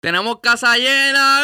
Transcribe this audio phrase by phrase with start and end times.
[0.00, 1.40] Tenemos casa llena.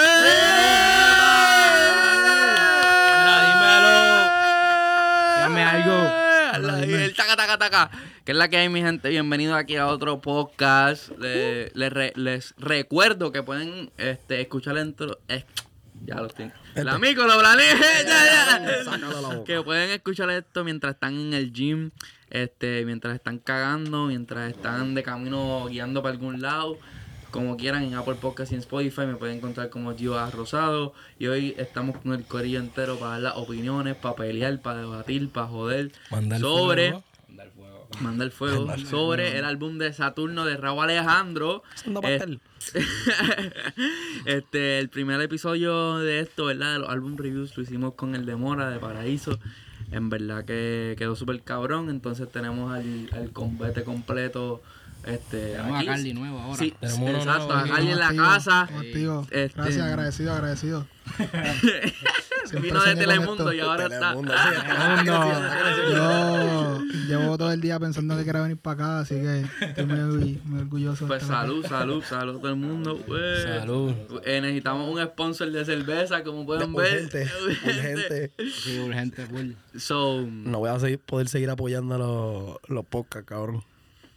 [5.40, 5.96] Dame algo.
[6.66, 7.90] La- El taca, taca, taca.
[8.24, 9.08] ¿Qué es la que hay, mi gente?
[9.08, 11.10] Bienvenidos aquí a otro podcast.
[11.18, 15.18] Le- les, re- les recuerdo que pueden este, escuchar dentro.
[15.28, 15.44] eh,
[16.04, 16.52] ya lo tengo.
[16.74, 17.74] El amigo lo planeé.
[19.44, 21.90] Que pueden escuchar esto mientras están en el gym,
[22.30, 26.78] este, mientras están cagando, mientras están de camino guiando para algún lado.
[27.34, 30.30] Como quieran, en Apple Podcast y en Spotify me pueden encontrar como Gio A.
[30.30, 30.94] Rosado.
[31.18, 35.28] Y hoy estamos con el corillo entero para dar las opiniones, para pelear, para debatir,
[35.30, 35.90] para joder.
[36.12, 36.90] Manda el sobre.
[36.90, 37.04] fuego.
[38.00, 38.78] Manda el fuego.
[38.88, 41.64] sobre el álbum de Saturno de Raúl Alejandro.
[42.04, 42.38] Eh,
[44.26, 46.74] este, el primer episodio de esto, ¿verdad?
[46.74, 49.40] De los álbum reviews lo hicimos con el de Mora de Paraíso.
[49.90, 51.90] En verdad que quedó súper cabrón.
[51.90, 54.62] Entonces tenemos al, al combate completo.
[55.06, 55.84] Este, Tenemos a.
[55.84, 56.56] Carly nuevo ahora.
[56.58, 57.46] Sí, Tenemos uno exacto.
[57.46, 57.68] nuevo A.
[57.68, 58.60] Carly en la Activo, casa.
[58.62, 59.26] activo.
[59.30, 60.86] Este- Gracias, agradecido, agradecido.
[62.44, 63.52] Siempre Vino de con Telemundo esto.
[63.52, 63.98] y ahora está.
[64.10, 69.44] Telemundo, sí, Yo llevo todo el día pensando que quería venir para acá, así que
[69.60, 71.04] estoy muy, orgu- muy orgulloso.
[71.04, 71.48] de Pues estar aquí.
[71.48, 72.98] salud, salud, salud a todo el mundo.
[73.06, 73.42] güey.
[73.42, 73.92] Salud.
[74.24, 77.04] Eh, necesitamos un sponsor de cerveza, como pueden ver.
[77.04, 77.28] Urgente,
[77.64, 78.30] urgente.
[78.62, 79.52] Sí, urgente, full.
[79.78, 83.62] So, No voy a seguir- poder seguir apoyando los, los podcasts, cabrón.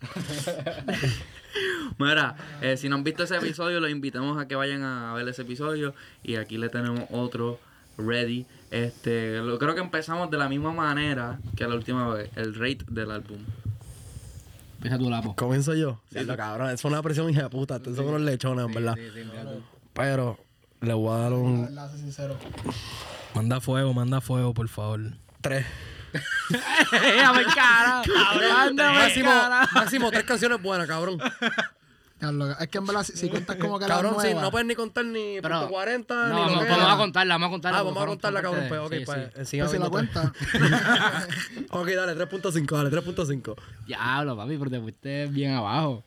[1.97, 5.27] Mira, eh, si no han visto ese episodio, los invitamos a que vayan a ver
[5.27, 5.93] ese episodio.
[6.23, 7.59] Y aquí le tenemos otro
[7.97, 8.45] ready.
[8.69, 12.85] Este, lo, creo que empezamos de la misma manera que la última vez, el rate
[12.89, 13.39] del álbum.
[14.75, 15.35] Empieza tu lapo.
[15.35, 15.99] Comienzo yo.
[16.11, 16.69] Sí, lo cabrón.
[16.69, 17.77] Es una presión hija de puta.
[17.77, 18.95] Ustedes son unos lechones, en verdad.
[19.93, 20.37] Pero
[20.81, 22.37] le voy a dar La un verdad, soy sincero.
[23.33, 24.99] Manda fuego, manda fuego, por favor.
[25.41, 25.65] 3.
[26.91, 28.01] ¡Déjame cara!
[28.63, 29.31] ¡Ándame Máximo,
[29.73, 31.19] máximo tres canciones buenas, cabrón.
[32.59, 34.65] Es que en verdad, si, si cuentas como que la Cabrón, sí, nueva, no puedes
[34.65, 37.47] ni contar ni Pero- punto 40 No, ni lo vamos, que vamos a contarla, vamos
[37.47, 37.77] a contarla.
[37.77, 38.65] Ah, vamos a contarla, cabrón.
[38.67, 39.45] Pues, ok, de- pues, sí, sí.
[39.45, 40.33] siga pues si la cuenta.
[41.69, 43.55] Ok, dale, 3.5, dale, 3.5.
[43.85, 46.03] Diablo, papi, pero te fuiste bien abajo.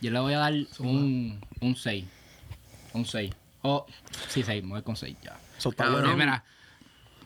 [0.00, 2.04] Yo le voy a dar un, un 6.
[2.94, 3.34] Un 6.
[3.60, 3.84] Oh,
[4.28, 5.36] sí, 6, me voy con 6 ya.
[5.58, 6.00] Está Cabrón.
[6.02, 6.16] bueno.
[6.16, 6.44] Mira,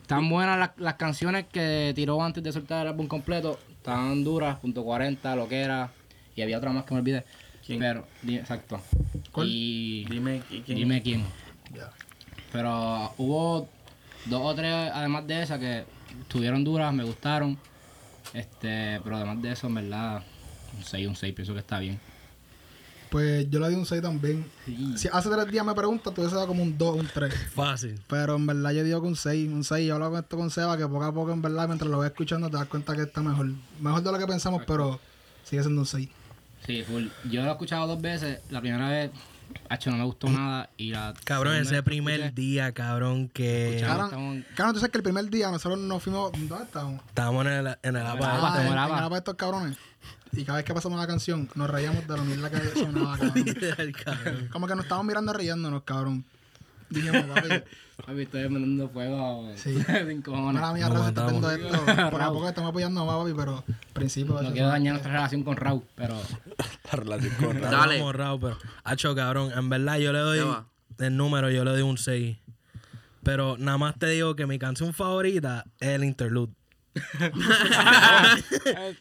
[0.06, 3.58] están buenas las, las canciones que tiró antes de soltar el álbum completo.
[3.72, 5.90] Estaban duras, punto 40, lo que era.
[6.36, 7.24] Y había otra más que me olvidé.
[7.66, 7.80] ¿Quién?
[7.80, 8.80] Pero, exacto.
[9.32, 9.48] ¿Cuál?
[9.50, 10.78] Y Dime, ¿y quién?
[10.78, 11.24] dime quién.
[11.74, 11.90] Ya.
[12.52, 13.68] Pero hubo
[14.26, 15.84] dos o tres, además de esas, que
[16.20, 17.58] estuvieron duras, me gustaron.
[18.32, 20.22] Este, pero además de eso, en verdad,
[20.76, 21.98] un 6, un 6, pienso que está bien.
[23.16, 24.44] Pues yo le di un 6 también.
[24.96, 27.32] Si hace tres días me preguntas, tú hubiese dado como un 2, un 3.
[27.54, 27.98] Fácil.
[28.08, 29.88] Pero en verdad yo digo que un 6, un 6.
[29.88, 32.06] Yo hablo con esto con Seba, que poco a poco en verdad mientras lo voy
[32.08, 33.48] escuchando te das cuenta que está mejor.
[33.80, 35.00] Mejor de lo que pensamos, pero
[35.44, 36.10] sigue siendo un 6.
[36.66, 37.06] Sí, full.
[37.30, 38.40] Yo lo he escuchado dos veces.
[38.50, 39.10] La primera vez,
[39.70, 40.68] hecho, no me gustó nada.
[40.76, 44.10] Y la Cabrón, ese primer escuché, día, cabrón, que Escuchaba.
[44.10, 46.32] Cabrón, estamos- cabrón, tú sabes que el primer día nosotros nos fuimos.
[46.32, 47.00] ¿Dónde estábamos?
[47.08, 48.34] estábamos en el, en el Ah, apa.
[48.34, 49.16] estamos en el en APA.
[49.16, 49.78] estos cabrones.
[50.32, 53.18] Y cada vez que pasamos la canción, nos reíamos de lo mierda que sonaba,
[54.04, 54.48] cabrón.
[54.52, 56.24] Como que nos estábamos mirando riéndonos, cabrón.
[56.90, 57.48] Dijimos, papi,
[58.06, 59.50] Papi, estoy mandando fuego.
[59.56, 59.74] Sí.
[60.08, 60.60] Sin cojones.
[60.60, 62.10] mala mía, Raúl, si estás viendo esto.
[62.10, 64.42] Por a poco estamos apoyando a papi, pero al principio.
[64.42, 66.14] No quiero dañar nuestra relación con Raúl, pero
[66.84, 67.60] La relación con Raúl.
[67.62, 67.94] Dale.
[67.94, 68.58] Estamos morrados, pero.
[68.84, 70.40] Hacho, cabrón, en verdad yo le doy.
[70.98, 72.36] El número, yo le doy un 6.
[73.22, 76.52] Pero nada más te digo que mi canción favorita es el interlude.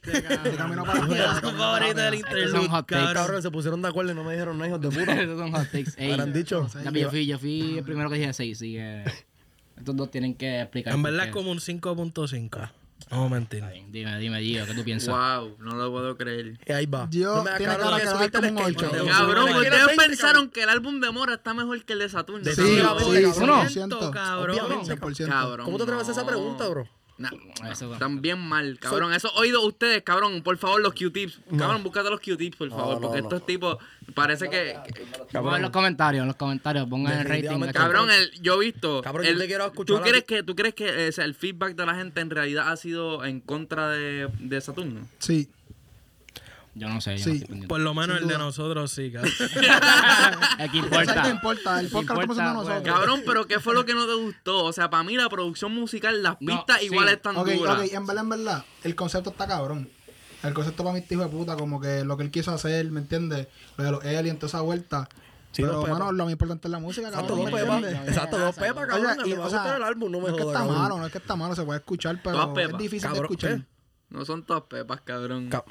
[0.03, 2.61] De camino para la Mi peda, canción camino favorita para es el la Estos son
[2.61, 2.67] interlude.
[2.69, 2.95] hot takes.
[3.03, 3.13] cabrón.
[3.13, 5.13] Cabrón, se pusieron de acuerdo y no me dijeron nada, hijos de puta.
[5.22, 5.91] esos son hot takes.
[5.97, 6.67] Ey, Habrán dicho.
[6.69, 6.79] Sí.
[7.00, 9.03] yo fui, yo fui el primero que dije 6, así que
[9.78, 10.94] estos dos tienen que explicar.
[10.94, 12.72] En verdad es como un 5.5.
[13.11, 13.59] No mentir.
[13.59, 15.09] Está bien, Dime, dime, Gio, ¿qué tú piensas?
[15.09, 16.57] Wow, no lo puedo creer.
[16.66, 17.07] Y ahí va.
[17.12, 18.89] Yo- No tiene cabrón cara que subiste como un skate, ocho.
[18.89, 19.07] cabrón.
[19.09, 22.09] Cabrón, Subiste el ustedes pensaron que el álbum de Mora está mejor que el de
[22.09, 22.44] Saturno.
[22.44, 23.67] De- Sí, Definitivamente, sí, cabrón.
[23.69, 24.12] 100%.
[24.12, 24.59] cabrón.
[24.59, 24.85] Obviamente.
[24.97, 25.27] 100%.
[25.29, 25.66] Cabrón.
[25.66, 26.27] ¿Cómo te atreves a hacer esa no.
[26.27, 26.88] pregunta, bro?
[27.17, 27.29] Nah,
[27.71, 29.13] Eso están bien mal, cabrón.
[29.13, 31.39] Esos oídos ustedes, cabrón, por favor, los Q-tips.
[31.57, 33.27] Cabrón, búscate los Q-tips, por favor, no, porque no.
[33.27, 33.77] estos tipos
[34.13, 34.77] parece que.
[35.31, 37.71] Ver en los comentarios, en los comentarios, pongan el rating.
[37.71, 39.01] Cabrón, el, yo he visto.
[39.01, 41.35] Cabrón, yo el- te quiero escuchar ¿Tú crees que, tú crees que o sea, el
[41.35, 45.07] feedback de la gente en realidad ha sido en contra de, de Saturno?
[45.19, 45.50] Sí,
[46.77, 47.44] Yo no sé, yo Sí.
[47.50, 47.68] no.
[47.68, 49.31] Por lo menos Sin el de nosotros sí, cabrón.
[49.39, 51.30] ¿Qué Exacto, importa?
[51.30, 51.80] importa.
[51.80, 52.83] El podcast lo estamos Importa, haciendo nosotros.
[52.94, 54.63] Cabrón, pero ¿qué fue lo que no te gustó?
[54.66, 56.86] O sea, para mí la producción musical, las No, pistas sí.
[56.88, 57.77] igual están Ok, duras.
[57.80, 59.89] ok, en verdad, en verdad, el concepto está cabrón.
[60.44, 63.00] El concepto para mi hijo de puta, como que lo que él quiso hacer, ¿me
[63.00, 63.48] entiendes?
[63.78, 65.07] Lo de los aliens, toda esa vuelta.
[65.54, 67.51] Sí, pero, dos mano, lo más importante es la música, Exacto, cabrón.
[67.51, 68.07] dos ¿me pepas.
[68.10, 69.18] Exacto, dos pepas, cabrón.
[69.24, 70.78] Oye, y, o sea, el álbum, no me no es que está cabrón.
[70.78, 73.62] malo, no es que está malo, se puede escuchar, pero es difícil Cabrón, de escuchar.
[74.10, 75.48] No son todas pepas, cabrón.
[75.50, 75.63] Ca-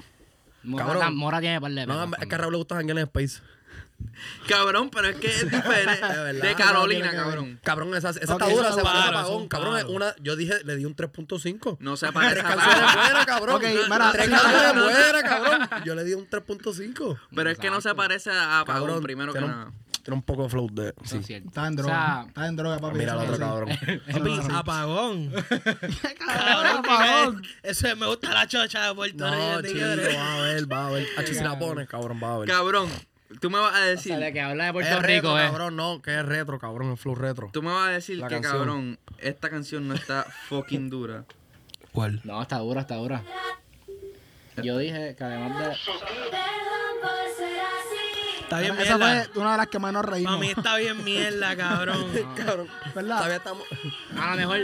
[0.65, 1.17] Mora, Cabrón.
[1.17, 3.41] Mora tiene par de No, es que a Raúl le gusta janguear en Space.
[4.49, 6.07] Cabrón, pero es que es diferente.
[6.43, 7.59] de no Carolina, cabrón.
[7.63, 9.49] Cabrón, esa, esa Ok, está dura, se palo, apagón.
[9.49, 11.79] Cabrón, es una, yo dije, le di un 3.5.
[11.81, 13.57] No se Tres parece a canciones buenas, cabrón.
[13.57, 14.85] Ok, mira, Tres canciones no, no.
[14.85, 15.69] buenas, cabrón.
[15.85, 17.19] Yo le di un 3.5.
[17.35, 19.67] Pero es que no se parece a Apagón, Cabrón, primero que nada.
[19.67, 19.73] un,
[20.03, 20.95] tiene un poco de flow de...
[21.05, 21.17] Sí.
[21.19, 21.49] es cierto.
[21.49, 21.95] Está en O droga.
[21.95, 22.99] sea, está en droga, papi.
[22.99, 23.69] Mira al otro no cabrón.
[24.13, 25.33] Papi, no apagón.
[26.19, 27.43] Cabrón, apagón.
[27.63, 29.75] Eso es- me gusta la chocha de Puerto No, Rico.
[29.75, 30.17] chico, tigre.
[30.17, 31.07] va a ver, va a ver.
[31.17, 32.49] Hacho, si la pones, cabrón, va a ver.
[32.49, 32.89] Cabrón,
[33.41, 34.13] tú me vas a o decir.
[34.13, 35.47] sea, de que habla de Puerto Es retro, Rico, eh.
[35.47, 37.51] cabrón, no, que es retro, cabrón, es flow retro.
[37.53, 38.53] Tú me vas a decir La que, canción.
[38.57, 41.25] cabrón, esta canción no está fucking dura.
[41.93, 42.21] ¿Cuál?
[42.25, 43.23] No, está dura, está dura.
[44.63, 45.77] Yo dije que además de...
[48.43, 49.25] Está bien Esa mierda.
[49.33, 50.35] fue una de las que más nos reímos.
[50.35, 52.05] Para mí está bien mierda, cabrón.
[52.37, 53.17] Cabrón, ¿Verdad?
[53.17, 53.63] todavía estamos...
[54.19, 54.61] A lo mejor...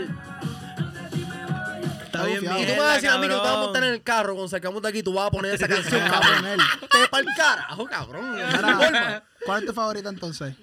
[2.11, 2.39] Está bien.
[2.43, 4.03] Y tú me vas a decir a mí que te vas a montar en el
[4.03, 6.59] carro, cuando sacamos de aquí, tú vas a poner esa canción, cabrón.
[6.91, 8.37] Te pa'l carajo, cabrón.
[9.45, 10.53] ¿Cuál es tu favorita entonces?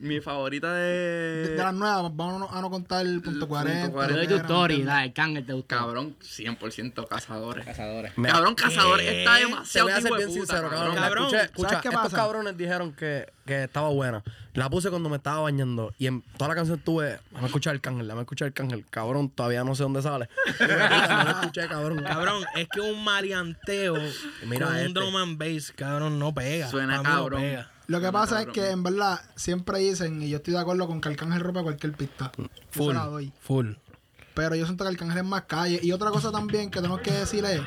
[0.00, 1.48] Mi favorita De, de.
[1.50, 3.80] de las nuevas, vamos a no contar el punto 40.
[3.82, 4.14] punto 40.
[4.14, 5.76] Yo doy tu story, la del Cángel te gustó.
[5.76, 7.64] Cabrón, 100% cazadores.
[7.66, 8.12] Cazadores.
[8.22, 9.18] Cabrón, cazadores ¿qué?
[9.20, 10.94] está Te demasiado voy a ser de bien puta, sincero, cabrón.
[10.96, 12.16] Cabrón, Escucha, escucha, ¿sabes qué estos pasa?
[12.16, 14.22] cabrones dijeron que, que estaba buena.
[14.54, 17.80] La puse cuando me estaba bañando y en toda la canción tuve, déjame escuchar el
[17.80, 18.84] cángel, déjame escuchar el cángel.
[18.90, 20.28] Cabrón, todavía no sé dónde sale.
[20.60, 22.02] no lo escuché, cabrón.
[22.02, 23.96] Cabrón, es que un marianteo
[24.46, 24.86] Mira con este.
[24.88, 26.68] un drum and bass, cabrón, no pega.
[26.68, 27.42] Suena no cabrón.
[27.42, 27.70] pega.
[27.90, 31.00] Lo que pasa es que en verdad siempre dicen, y yo estoy de acuerdo con
[31.00, 32.30] que Arcángel rompe cualquier pista.
[32.38, 33.32] Yo se Full, la doy.
[33.40, 33.72] full.
[34.32, 35.80] Pero yo siento que Arcángel es más calle.
[35.82, 37.60] Y otra cosa también que tenemos que decir es,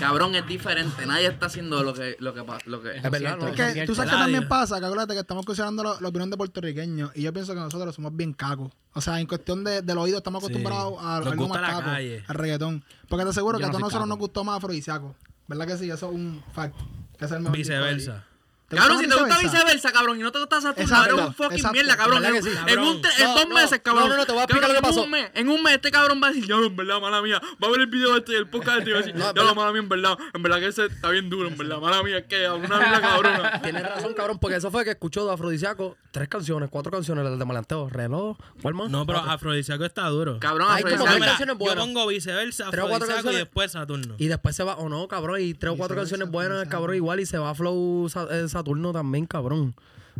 [0.00, 1.04] Cabrón, es diferente.
[1.04, 3.48] Nadie está haciendo lo que, lo que, lo que Es verdad, ¿no?
[3.48, 6.36] es que tú sabes que también pasa, que acuérdate que estamos considerando la opinión de
[6.38, 7.10] puertorriqueños.
[7.14, 8.72] Y yo pienso que nosotros somos bien cacos.
[8.94, 10.46] O sea, en cuestión de, del oído estamos Sí.
[10.52, 12.24] acostumbrados a, Nos algo gusta más la caco, calle.
[12.26, 12.84] al reggaetón.
[13.08, 14.08] Porque te aseguro Yo que a todos nosotros caco.
[14.08, 15.14] nos gustó más afrodisíaco.
[15.48, 15.90] ¿Verdad que sí?
[15.90, 16.74] Eso es un fact.
[17.18, 17.56] Que es el mejor.
[17.58, 18.24] Viceversa.
[18.68, 19.92] ¿Te Cabrón, si te gusta viceversa?
[19.92, 21.72] cabrón, y no te gusta Saturno, eres un fucking exacto.
[21.72, 22.20] mierda, cabrón.
[22.20, 22.56] ¿Verdad En, que sí?
[22.66, 24.04] en un, en dos no, meses, cabrón.
[24.04, 25.04] no, no, no, te voy a explicar Cabrón, lo que en pasó.
[25.04, 27.40] Un mes, en un mes este cabrón va a decir, yo, en verdad, mala mía.
[27.62, 29.26] Va a ver el video este y el podcast este y va a decir, No,
[29.26, 29.54] ya, verdad.
[29.54, 30.18] mala mía, en verdad.
[30.34, 31.78] En verdad que ese está bien duro, en verdad.
[31.78, 33.60] Mala mía, es que una mierda cabrona.
[33.62, 37.38] Tienes razón, cabrón, porque eso fue que escuchó de Afrodisiaco tres canciones, cuatro canciones, las
[37.38, 38.90] de Malanteo, reloj, ¿cuál más?
[38.90, 39.34] No, pero Cuatro.
[39.34, 40.40] Afrodisíaco está duro.
[40.40, 40.66] Cabrón,
[40.96, 44.14] como Yo, pongo viceversa, Tres o cuatro Afrodisíaco y después Saturno.
[44.18, 47.20] Y después se va, o no, cabrón, y tres o cuatro canciones buenas, cabrón, igual,
[47.20, 49.74] y se va a Flow eh, Saturno también, cabrón.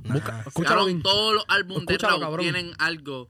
[0.04, 1.02] Busca, escúchalo Cabrón, bien.
[1.02, 2.40] todos los álbumes de Raúl cabrón.
[2.40, 3.28] tienen algo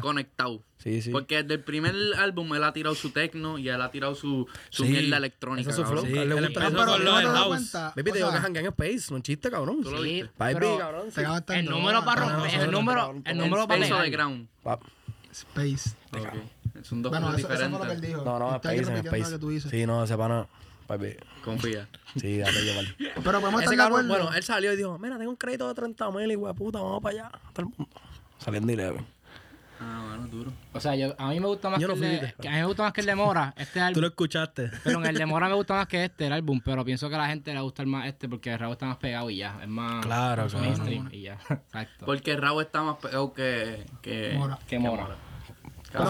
[0.00, 0.62] conectado.
[0.78, 1.10] Sí, sí.
[1.10, 4.46] Porque desde el primer álbum él ha tirado su techno y él ha tirado su,
[4.70, 4.90] su Sí.
[4.92, 5.70] mierda electrónica.
[5.70, 6.04] Ese es su flow.
[6.04, 6.70] A él le gusta eso.
[6.76, 7.46] pero con ¿no lo te del das house.
[7.48, 7.92] cuenta?
[7.96, 9.84] Baby, O te digo que janguean en Space, no es chiste, cabrón.
[9.84, 14.10] Se el número para romper, el número, el ¿En número para Space de.
[14.10, 14.48] Ground?
[14.62, 14.78] Pa-
[15.30, 15.90] Space.
[16.12, 16.84] Ok.
[16.84, 18.12] Son dos Bueno, cosas eso, eso diferentes.
[18.24, 19.68] No, no, Space, Space.
[19.68, 20.46] Sí, no, ese pana.
[21.44, 21.88] Confía.
[22.16, 22.84] Sí, dale llevar.
[23.22, 24.08] Pero podemos estar de acuerdo.
[24.08, 27.02] bueno, él salió y dijo, mira, tengo un crédito de 30 mil y puta, vamos
[27.02, 27.30] para allá.
[27.52, 28.00] Todo el mundo.
[28.38, 29.04] Saliendo y leve.
[29.80, 30.52] Ah, bueno, duro.
[30.72, 32.50] O sea, yo, a mí me gusta más Yo que, no el de, que a
[32.52, 34.04] mí me gusta más que el de Mora, este Tú lo álbum.
[34.06, 34.70] escuchaste.
[34.82, 37.14] Pero en el de Mora me gusta más que este, el álbum, pero pienso que
[37.14, 39.30] a la gente le va a gustar más este porque el Raúl está más pegado
[39.30, 40.66] y ya, es más Claro, más claro.
[40.66, 41.34] mainstream y ya.
[41.48, 42.06] Exacto.
[42.06, 43.84] Porque Raúl está más pegado que.
[44.02, 44.58] que Mora.
[44.66, 45.16] Que Mora.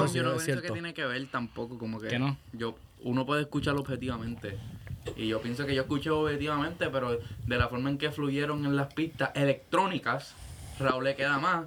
[0.07, 2.09] Sí yo no pienso que tiene que ver tampoco, como que.
[2.09, 2.39] ¿Que no?
[2.55, 4.59] Yo, uno puede escucharlo objetivamente.
[5.17, 8.77] Y yo pienso que yo escucho objetivamente, pero de la forma en que fluyeron en
[8.77, 10.35] las pistas electrónicas,
[10.79, 11.67] Raúl le queda más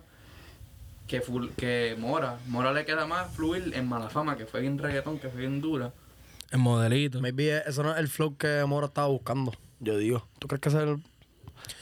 [1.07, 2.37] que, full- que Mora.
[2.47, 5.59] Mora le queda más fluir en mala fama, que fue bien reggaetón, que fue bien
[5.59, 5.91] dura.
[6.51, 7.19] El modelito.
[7.21, 9.53] Maybe eso no es el flow que Moro estaba buscando.
[9.79, 10.27] Yo digo.
[10.39, 11.01] ¿Tú crees que ese es el.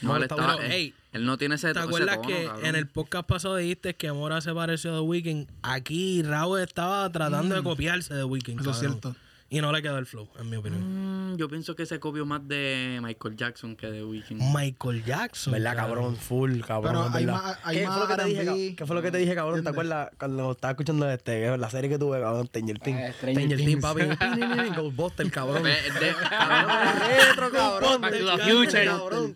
[0.01, 0.73] No, él, está estaba- bueno.
[0.73, 2.65] Ey, él no tiene ese ¿Te ese acuerdas tono, que cabrón.
[2.65, 5.47] en el podcast pasado dijiste que Mora se pareció a The Weeknd?
[5.63, 8.62] Aquí Raúl estaba tratando de copiarse de Weeknd.
[8.62, 9.15] Eso es cierto.
[9.51, 11.33] Y no le quedó el flow, en mi opinión.
[11.33, 14.39] Mm, yo pienso que se copió más de Michael Jackson que de Weeknd.
[14.55, 15.53] Michael Jackson.
[15.53, 16.15] ¿Verdad, cabrón?
[16.17, 17.09] Full, cabrón.
[17.11, 17.57] Pero verdad.
[17.63, 19.33] hay ¿Qué fue lo que te dije, R&B, cab- ¿Qué fue lo que te dije,
[19.35, 19.63] cabrón?
[19.63, 22.45] ¿Te acuerdas cuando estaba escuchando este, la serie que tuve, cabrón?
[22.47, 22.99] Stranger Things.
[22.99, 24.67] Eh, Stranger Stranger Things, Things.
[24.69, 24.69] papi.
[24.81, 25.63] Ghostbuster, cabrón.
[25.63, 28.01] Retro, cabrón.
[28.01, 28.85] Back to the future.
[28.85, 29.33] cabrón.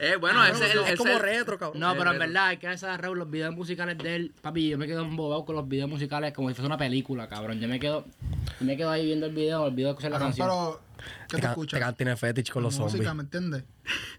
[0.00, 0.78] Eh, bueno, ese es el.
[0.80, 1.80] es ese como retro, cabrón.
[1.80, 4.32] No, pero en Eh, verdad, hay que hacer Raúl los videos musicales de él.
[4.40, 7.60] Papi, yo me quedo embobado con los videos musicales como si fuese una película, cabrón.
[7.60, 8.04] Yo me quedo,
[8.60, 10.48] yo me quedo ahí viendo el video, me olvido de escuchar la Cabrón, canción.
[10.48, 10.80] Pero,
[11.28, 11.78] ¿qué Te escuchas?
[11.80, 13.14] te ca- tiene fetish con los Música, zombies.
[13.14, 13.64] ¿me entiendes?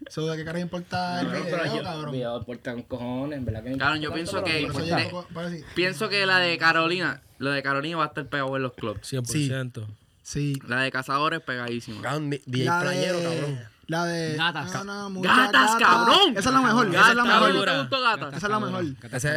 [0.05, 2.11] Eso de qué carajo importa el Cabrón, pero video, yo- cabrón.
[2.11, 6.25] video importa un cojones, en verdad que me Cabrón, yo pienso que- me Pienso que
[6.25, 8.99] la de Carolina, la de Carolina va a estar pegado en los clubs.
[9.11, 9.87] 100%.
[10.23, 10.59] Sí.
[10.67, 12.01] La de Cazadores pegadísima.
[12.01, 13.23] Cabrón, DJ La playero, de...
[13.23, 13.59] cabrón.
[13.87, 14.35] La de...
[14.35, 14.83] Gatas.
[14.85, 16.31] No, muchas ¡Gatas, cabrón!
[16.35, 17.49] Esa es la mejor, esa es la Gatas, mejor.
[17.53, 17.73] ¿No dura.
[17.73, 18.33] te gustó Gatas?
[18.35, 18.85] Esa es la mejor.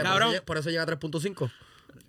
[0.02, 0.28] Cabrón.
[0.28, 1.50] Por, eso, por eso llega a 3.5.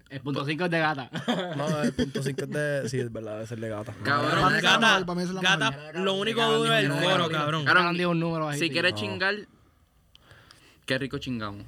[0.09, 1.09] El punto 5 es de gata.
[1.55, 2.89] No, el punto 5 es de.
[2.89, 3.93] Sí, es verdad, debe ser de gata.
[4.03, 5.95] Cabrón, Para mí esa es la Gata, para mí es la gata, mejor.
[5.99, 7.65] lo único duro es el coro, cabrón.
[7.65, 8.65] Cabrón, digo un número bajito.
[8.65, 9.35] Si quieres chingar,
[10.85, 11.65] Qué rico chingamos.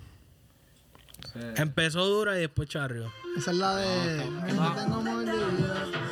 [1.56, 3.14] Empezó dura y después charrio.
[3.38, 4.24] Esa es la de.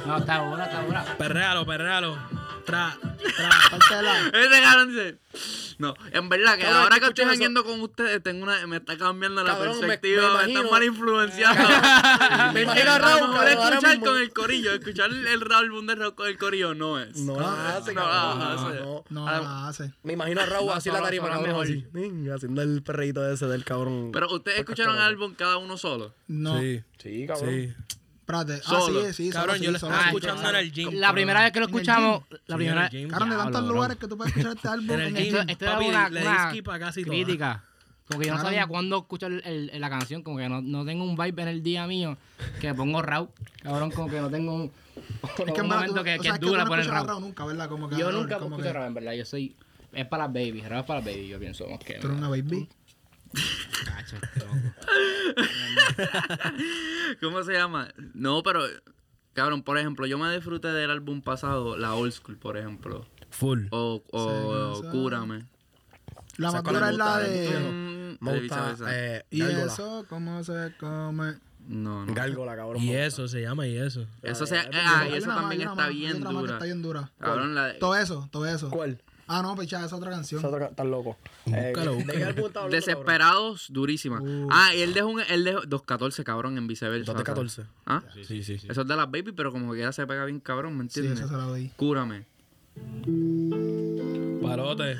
[0.10, 0.16] No.
[0.16, 1.18] No, está dura, está dura.
[1.18, 2.18] Perréalo, perréalo.
[2.66, 3.50] Tra, tra.
[3.72, 4.28] Parte de la.
[4.28, 5.18] Ese cabrón dice.
[5.80, 8.98] No, en verdad que Cabrón, ahora que estoy jangueando con ustedes, tengo una, me está
[8.98, 12.54] cambiando la Cabrón, perspectiva, me me, imagino- están mal influenciado.
[12.54, 16.28] Me imagino a Raúl, cabrón, escuchar con el corillo, escuchar el álbum de Raúl con
[16.28, 17.16] el corillo no es.
[17.18, 18.40] No la hace, no cabrón.
[18.40, 18.80] la hace.
[18.82, 19.04] No.
[19.10, 19.94] No Ah, la hace.
[20.04, 21.64] Me imagino a Raúl No, así la tarima, cabrón, mejor.
[21.66, 21.86] así.
[21.94, 24.10] Venga, haciendo el perreíto ese del cabrón.
[24.12, 26.14] Pero ustedes escucharon el álbum cada uno solo.
[26.28, 26.60] No.
[26.60, 27.50] Sí, sí, cabrón.
[27.50, 27.74] sí.
[28.30, 28.62] Espérate.
[28.64, 29.00] Solo.
[29.02, 29.30] Ah, sí, sí.
[29.32, 30.58] Cabrón, solo, yo sí, lo solo, estaba sí, escuchando solo.
[30.60, 30.90] en el gym.
[30.94, 33.10] La primera vez que lo escuchamos, Sí, la primera gym.
[33.10, 34.92] Cabrón, de tantos lugares que tú puedes escuchar este álbum.
[34.92, 35.36] En el gym.
[35.36, 37.64] Esto, esto era Papi, una, le una skip a casi crítica.
[38.08, 40.84] Como que yo no sabía cuándo escuchar el- el- la canción, como que no, no
[40.86, 42.18] tengo un vibe en el día mío
[42.60, 43.30] que pongo rap.
[43.62, 44.72] Cabrón, como que no tengo un,
[45.24, 47.08] Es que un momento tú- que, que sea, es dura poner rap.
[47.08, 47.70] rap nunca, ¿verdad?
[47.70, 49.14] Como que Yo nunca como escucho que rap, en verdad.
[49.14, 49.56] Yo soy.
[49.94, 51.66] Es para las babies, rap es para las babies, yo pienso.
[51.86, 51.96] Que.
[51.96, 52.68] Tú eres una baby.
[53.86, 54.56] Cacho, loco.
[57.22, 57.90] ¿Cómo se llama?
[58.14, 58.62] No, pero,
[59.34, 63.06] cabrón, por ejemplo, yo me disfruté del álbum pasado, la Old School, por ejemplo.
[63.30, 63.68] Full.
[63.72, 64.90] O, o Se.
[64.90, 65.46] Cúrame.
[66.38, 67.60] La más ¿Sabes cuál dura es la de.
[68.20, 68.28] Mm,
[68.88, 71.36] eh, Y eso, ¿cómo se come?
[71.68, 72.14] No, no.
[72.14, 72.82] Gárgola, cabrón.
[72.82, 74.08] Y eso, se llama y eso.
[74.24, 76.54] Eso se, Hay ah, y eso también está bien dura.
[76.54, 77.12] Está bien dura.
[77.20, 78.70] Cabrón, la de- Todo eso, todo eso.
[78.72, 79.02] ¿Cuál?
[79.32, 80.40] Ah, no, picha, es otra canción.
[80.40, 81.16] Esa otra- Estás loco.
[81.46, 84.22] Búscalo, ¿De qué álbum estás hablando, Desesperados, durísima.
[84.50, 87.14] Ah, y él dejó un, él dejó 214, cabrón, en viceversa.
[87.14, 87.64] 214.
[87.86, 88.02] ¿Ah?
[88.28, 88.54] Sí, sí.
[88.68, 91.00] Eso es de las baby, pero como que ya se pega bien cabrón, ¿me Sí,
[91.02, 91.20] entiendes?
[91.20, 91.72] eso se la doy.
[91.78, 92.26] Cúrame.
[94.42, 94.98] Palote.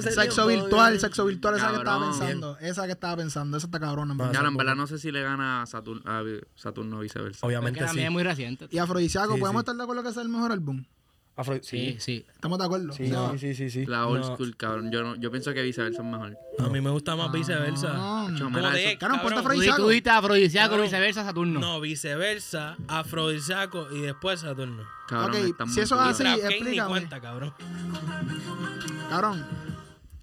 [0.00, 2.58] Sexo virtual, sexo virtual, esa que estaba pensando.
[2.60, 4.12] Esa que estaba pensando, esa está cabrona.
[4.12, 4.32] en verdad.
[4.32, 6.22] Claro, en verdad no sé si le gana a Saturno, a
[6.54, 7.38] Saturno viceversa.
[7.38, 8.00] Es Obviamente sí.
[8.00, 8.68] es muy reciente.
[8.70, 9.64] Y Afrodisíaco, Sí, ¿podemos sí.
[9.64, 10.84] estar de acuerdo que es el mejor álbum?
[11.34, 11.96] Afro- Sí, sí.
[11.98, 12.26] sí.
[12.34, 12.92] ¿Estamos de acuerdo?
[12.92, 13.86] Sí, O sea, sí, sí, sí, sí.
[13.86, 14.34] La old No.
[14.34, 14.90] school, cabrón.
[14.92, 16.36] Yo, no, yo pienso que viceversa es mejor.
[16.58, 17.88] A mí me gusta más viceversa.
[17.94, 18.98] Ah, Como mira de-.
[18.98, 19.82] Cabrón, ponte Afrodisíaco.
[19.82, 20.86] tú diste afrodisíaco, Cabrón.
[20.86, 21.58] viceversa, Saturno.
[21.60, 24.82] No, viceversa, afrodisíaco y después Saturno.
[25.08, 26.90] Cabrón, Ok, si eso es así, explícame.
[26.90, 27.54] cuenta, cabrón.
[29.08, 29.44] Cabrón,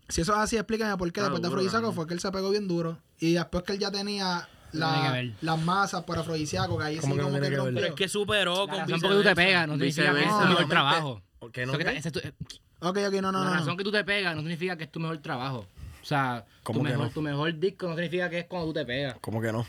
[0.08, 1.96] si eso es así, explícame por qué después de Afrodisíaco cabrón.
[1.96, 2.98] fue que él se pegó bien duro.
[3.20, 7.16] Y después que él ya tenía la, las masas por Afrodisíaco, que ahí sí ¿Cómo
[7.16, 7.66] que no como que tiene que ver?
[7.66, 7.82] rompió.
[7.82, 10.22] Pero es que superó La con razón por que tú te pegas no significa que
[10.22, 11.22] es tu mejor trabajo.
[11.40, 11.74] ¿Por qué no?
[11.74, 13.54] Ok, ok, no, no, la no.
[13.56, 13.78] razón no.
[13.78, 15.66] que tú te pegas no significa que es tu mejor trabajo.
[16.02, 17.12] O sea, tu ¿Cómo que mejor, no?
[17.12, 19.18] tu mejor disco no significa que es cuando tú te pegas.
[19.22, 19.66] ¿Cómo que no?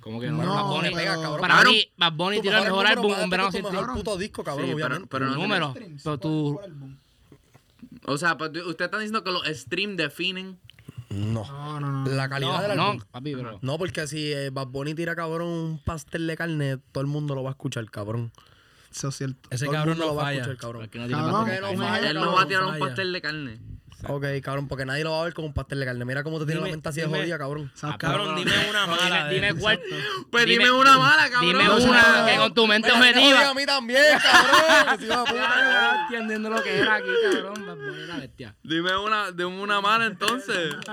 [0.00, 1.40] Como que No, no, Bad Bunny- pero- pega, cabrón.
[1.40, 3.70] Para Cabrón, mí, Bad Bunny tiró el mejor álbum en verano sin ti.
[3.70, 5.08] mejor puto disco, cabrón, Sí, pero- obviamente.
[5.10, 5.74] pero no número.
[6.02, 6.60] Pero tú.
[8.06, 10.58] O sea, pues, usted está diciendo que los streams definen.
[11.12, 11.44] No.
[11.44, 12.10] No, no, no.
[12.10, 13.02] La calidad No, del no, álbum.
[13.10, 13.58] papi, pero.
[13.62, 17.34] No, porque si eh, Bad Bunny tira, cabrón, un pastel de carne, todo el mundo
[17.34, 18.32] lo va a escuchar, cabrón.
[18.90, 19.48] Eso es cierto.
[19.50, 20.82] Ese Todo cabrón no lo va a escuchar, cabrón.
[20.82, 21.46] porque no tiene Cabrón,
[21.78, 23.58] no Él no va a tirar un pastel de carne.
[24.08, 26.04] Ok, cabrón, porque nadie lo va a ver con un pastel de carne.
[26.04, 27.70] Mira cómo te tiene Dime- la mente así de dime- jodida, cabrón.
[27.74, 29.28] ¿Sabes, Cabrón, dime una mala.
[29.28, 29.80] dime, dime cuál.
[30.30, 31.48] Pues dime una mala, cabrón.
[31.58, 33.48] Dime una que con tu mente me objetiva.
[33.50, 34.60] a mí también, cabrón.
[34.88, 36.00] a cabrón.
[36.02, 37.78] Entiendiendo lo que era aquí, cabrón.
[38.20, 38.54] Bestia.
[38.62, 40.74] Dime una, dime una mala entonces.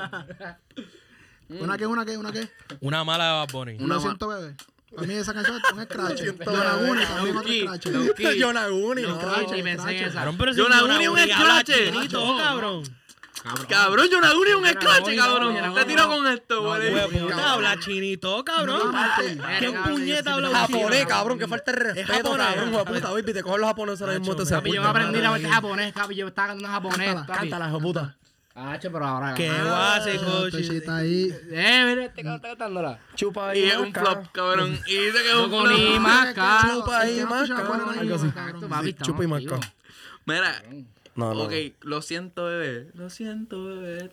[1.50, 2.48] ¿Una qué, una qué, una qué?
[2.82, 3.76] Una mala de Bad Bunny.
[3.80, 4.56] Una Lo ma- siento, bebé.
[4.98, 6.18] A mí esa canción es un scratch.
[6.20, 6.92] siento, Yo la bebé.
[6.92, 7.52] única, también otro
[8.14, 8.36] scratch.
[8.38, 9.42] Yonaguni, no.
[9.48, 10.24] Yo ni pensé en esa.
[10.26, 11.92] Cabrón, si Yonaguni uní un habla escrache.
[13.44, 13.66] Cabrón.
[13.68, 15.74] Cabrón, yo una uni un escrache, cabrón.
[15.76, 16.94] Te tiro con esto, güey.
[16.94, 18.94] Hueputa, habla chinito, cabrón.
[19.60, 22.72] ¿Quién puñeta habla Japonés, cabrón, que falta de respeto, cabrón.
[22.86, 24.86] puta, baby, te cogen los japoneses ahora mismo, yo me apuntan.
[24.88, 26.16] aprendí la vuelta japonés, papi.
[26.16, 27.16] Yo estaba cantando japonés.
[27.28, 28.16] Cántala, puta.
[28.56, 29.34] Hacho, pero ahora.
[29.36, 29.64] Qué Ah,
[30.00, 30.52] guase, coche.
[30.68, 31.34] Tochita ahí.
[31.50, 33.00] Eh, mira, este cabrón está cantándola.
[33.16, 33.60] Chupa ahí.
[33.60, 34.78] Y es un flop, cabrón.
[34.86, 36.74] Y dice que es un flop.
[36.74, 39.56] Chupa ahí, Es Sí, estamos Chupa y marca.
[39.56, 39.74] activos.
[40.26, 40.62] Mira.
[41.16, 41.42] No, no.
[41.44, 41.52] Ok,
[41.82, 42.92] lo siento, bebé.
[42.94, 44.10] Lo siento, bebé.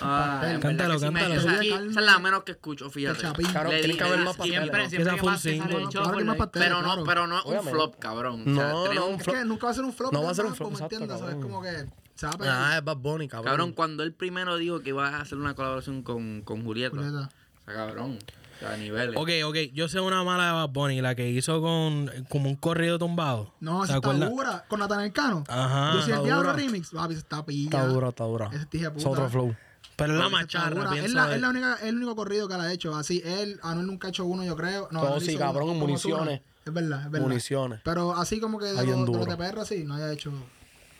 [0.00, 1.60] Ah, en Cántalo, verdad que sí me- cántalo.
[1.90, 3.18] Esa, es la menos que escucho, fíjate.
[3.18, 3.46] El chapín.
[3.48, 4.36] Claro, Le tiene di- que haber le más.
[4.36, 5.76] Siempre, siempre que full pasa, sale single.
[5.82, 6.38] el show, Ahora que por más ahí.
[6.38, 7.04] pasteles, Pero no, claro.
[7.04, 7.72] pero no es un Obviamente.
[7.72, 8.42] flop, cabrón.
[8.42, 9.36] O No, sea, no, tenemos- un Es flop.
[9.36, 10.12] que nunca va a ser un flop.
[10.12, 11.18] No va a ser un flop, ¿me exacto, entiendes?
[11.18, 11.34] ¿Sabes?
[11.34, 11.50] cabrón.
[11.50, 12.56] Como que se va a pegar.
[12.72, 13.44] Ah, es Bad Bunny, cabrón.
[13.50, 16.96] Cabrón, cuando él primero dijo que iba a hacer una colaboración con, con Julieta.
[16.96, 17.28] Julieta.
[17.28, 18.18] O sea, cabrón.
[18.66, 19.16] A niveles.
[19.16, 22.56] Ok, ok, yo sé una mala de Bad Bunny, la que hizo con como un
[22.56, 23.54] corrido tumbado.
[23.60, 24.64] No, ¿Se esa está dura.
[24.68, 25.44] Con Nathan Cano.
[25.48, 25.94] Ajá.
[25.94, 26.90] Yo soy el diablo remix.
[26.90, 27.64] Papi, está pilla.
[27.64, 28.50] Está dura, está dura.
[28.52, 29.54] Ese tije Es otro flow.
[29.96, 30.96] Pero es la macharra.
[30.96, 32.94] Es, la, es la única, es el único corrido que la ha hecho.
[32.96, 34.88] Así, él, Anuel nunca ha hecho uno, yo creo.
[34.90, 36.40] No, Anuel sí, cabrón, como municiones.
[36.64, 37.26] Es verdad, es verdad.
[37.26, 37.80] Municiones.
[37.84, 39.24] Pero así como que de, los, de los duro.
[39.24, 40.32] de PR, sí, no haya hecho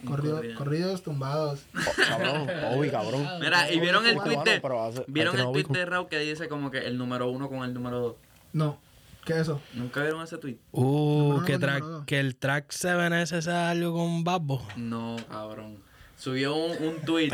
[0.04, 0.58] corrido- corrido.
[0.58, 1.60] corridos tumbados.
[1.74, 3.28] Oh, cabrón, Obi, cabrón.
[3.40, 6.70] Mira, y vieron el Cubano, tweet de, vieron el tweet de Raúl que dice como
[6.70, 8.16] que el número uno con el número dos.
[8.52, 8.78] No,
[9.24, 9.60] ¿qué es eso?
[9.74, 10.56] ¿Nunca vieron ese tweet?
[10.72, 14.66] Uh, que, track, que el track 7S sea algo con Babbo.
[14.76, 15.78] No, cabrón.
[16.16, 17.30] subió un, un tweet.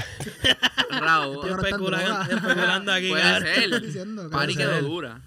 [0.90, 1.49] Raúl.
[1.49, 3.80] Especulando, especulando aquí, Puede ser.
[3.83, 5.21] diciendo, Pari quedó dura.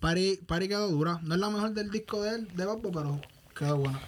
[0.00, 1.18] Pari, Pari quedó dura.
[1.22, 3.20] No es la mejor del disco de él, de Babbo, pero
[3.58, 4.00] quedó buena.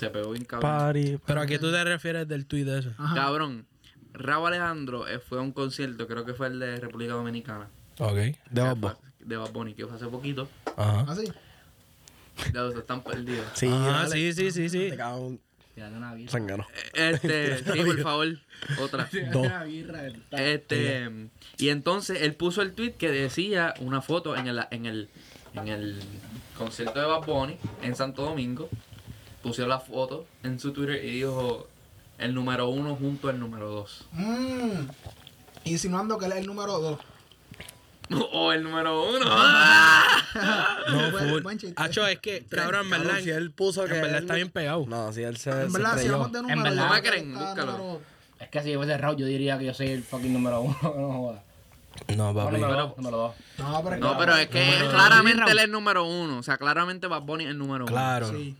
[0.00, 0.70] Se pegó bien cabrón.
[0.70, 1.18] Party.
[1.26, 2.90] Pero a qué tú te refieres del tweet ese.
[2.98, 3.14] Ajá.
[3.14, 3.66] Cabrón.
[4.12, 7.68] Raúl Alejandro eh, fue a un concierto, creo que fue el de República Dominicana.
[7.98, 8.16] Ok.
[8.16, 8.94] De Bad Bunny.
[9.20, 10.48] De Bad Bunny, que fue hace poquito.
[10.76, 11.06] Ajá.
[11.12, 11.30] Así.
[12.52, 13.46] Ya los están perdidos.
[13.54, 14.10] Sí, Ajá, dale.
[14.10, 14.90] sí, sí, sí, sí.
[14.90, 15.40] Te cago en
[15.74, 16.32] Tírate una birra.
[16.32, 16.66] zángano.
[16.94, 18.28] Este, sí, por favor,
[18.80, 19.08] otra.
[19.32, 19.46] Dos.
[20.32, 21.28] Este,
[21.58, 25.08] y entonces él puso el tweet que decía una foto en el, en el,
[25.54, 26.00] en el
[26.58, 28.68] concierto de Bad Bunny en Santo Domingo.
[29.42, 31.66] Puso la foto en su Twitter y dijo
[32.18, 34.04] el número uno junto al número dos.
[34.12, 34.88] Mm.
[35.64, 36.98] Insinuando que él es el número 2.
[38.32, 39.24] O el número uno.
[40.90, 41.42] No, full.
[41.42, 41.74] buen chiste.
[41.80, 43.94] Hacho, es que, cabrón, en verdad, Cabrón, si él puso que.
[43.94, 44.84] en verdad él- está bien pegado.
[44.86, 45.50] No, si él se.
[45.50, 46.76] En se verdad, si hablamos de números, verdad.
[46.76, 47.72] yo No me creo que creen, está búscalo.
[47.78, 48.00] número-
[48.40, 50.76] Es que si yo fuese Raúl, yo diría que yo soy el fucking número uno.
[50.82, 51.42] no jodas.
[52.16, 52.54] No, No, papi.
[52.56, 53.34] número dos, número dos.
[53.58, 54.94] No, pero es No, que- pero es que Número dos.
[54.94, 56.38] claramente él es el número uno.
[56.38, 57.92] O sea, claramente Bad Bunny es el número uno.
[57.92, 58.30] Claro.
[58.30, 58.56] Sí.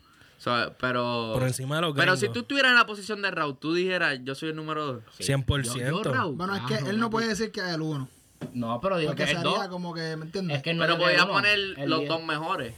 [0.80, 1.32] Pero.
[1.34, 4.18] Por encima de los Pero si tú estuvieras en la posición de Raúl, tú dijeras,
[4.24, 5.02] yo soy el número dos.
[5.18, 6.02] 100%.
[6.04, 8.08] Raúl, Bueno, es que él no puede decir que es el 1.
[8.54, 9.68] No, pero digo Porque que es sería dos.
[9.68, 10.56] como que, ¿me entiendes?
[10.56, 12.74] Es que no Pero podía poner el los dos mejores.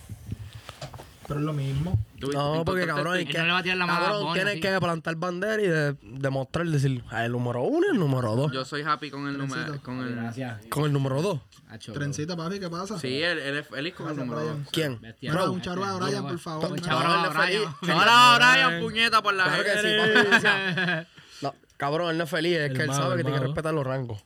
[1.34, 1.98] Pero es lo mismo.
[2.32, 4.34] No, porque cabrón, es que, no le va a tirar la mano a Bad cabrón,
[4.34, 4.60] tienes así.
[4.60, 8.52] que plantar bandera y de, demostrar, decir, ah, el número uno y el número dos.
[8.52, 9.54] Yo soy happy con el número.
[9.64, 9.82] Trencito.
[9.84, 10.14] Con el...
[10.14, 10.66] Gracias.
[10.68, 11.40] Con el número dos.
[11.68, 12.98] Hacho, Trencita, papi, ¿qué pasa?
[12.98, 14.62] Sí, él, él es feliz con el Gracias, número Brian.
[14.64, 14.72] dos.
[14.72, 15.00] ¿Quién?
[15.00, 15.32] Bestia.
[15.32, 16.70] Bro, Bro, un chaval a este, Brian, por favor.
[16.72, 17.76] Un chaval Cabrón, a él es feliz.
[17.80, 17.98] Brian.
[17.98, 18.36] Hola,
[18.68, 20.40] Brian, puñeta por la Claro que gente.
[20.40, 21.06] sí.
[21.42, 23.74] No, cabrón, él no es feliz, es El que él sabe que tiene que respetar
[23.74, 24.22] los rangos.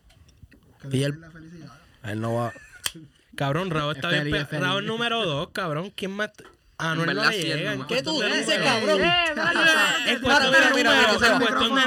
[0.90, 1.72] Y él- la felicidad.
[2.04, 2.52] Él no va.
[3.36, 4.64] Cabrón, Raúl está Es bien feliz, pe- es feliz.
[4.64, 5.92] Raúl número 2, cabrón.
[5.94, 6.30] ¿Quién más?
[6.78, 7.74] No, En él no le llega.
[7.74, 7.82] no.
[7.82, 9.00] ¿En ¿Qué tú dices, cabrón?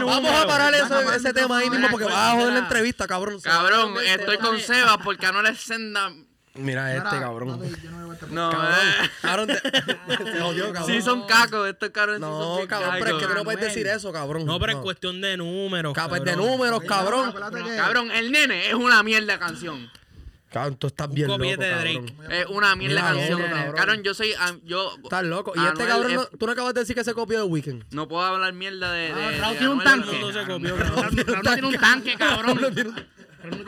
[0.05, 3.39] Vamos a parar eso, ese tema ahí mismo porque vas a joder la entrevista, cabrón.
[3.41, 6.11] Cabrón, estoy con Seba porque a no le senda.
[6.55, 7.61] Mira este, cabrón.
[8.31, 9.09] no Cabrón, eh.
[9.21, 10.91] cabrón, te, jodió, cabrón.
[10.91, 13.61] Sí son cacos, estos cabrones sí son No, cabrón, pero es que tú no puedes
[13.61, 14.45] decir eso, cabrón.
[14.45, 15.93] No, pero en cuestión de números.
[15.93, 16.47] Capaz de cabrón.
[16.47, 17.33] números, cabrón.
[17.77, 19.89] Cabrón, el nene es una mierda de canción.
[20.51, 22.05] Cabrón, tú estás bien loco, copiete de cabrón.
[22.17, 22.41] Drake.
[22.41, 23.41] Es una mierda Mira, canción.
[23.51, 23.75] cabrón.
[23.75, 24.33] Cabrón, yo soy.
[24.39, 25.53] ah, Yo, Estás loco.
[25.55, 27.43] Y este Anuel cabrón, no- es- tú no acabas de decir que se copió de
[27.43, 27.85] Weekend.
[27.91, 29.13] No puedo hablar mierda de.
[29.13, 30.19] de, Ah, de Raúl tiene un Anuel tanque.
[30.19, 31.17] No se copió, Raúl cabrón.
[31.27, 32.45] Raúl no tiene un tanque, cabrón.
[32.45, 32.89] Raúl no tiene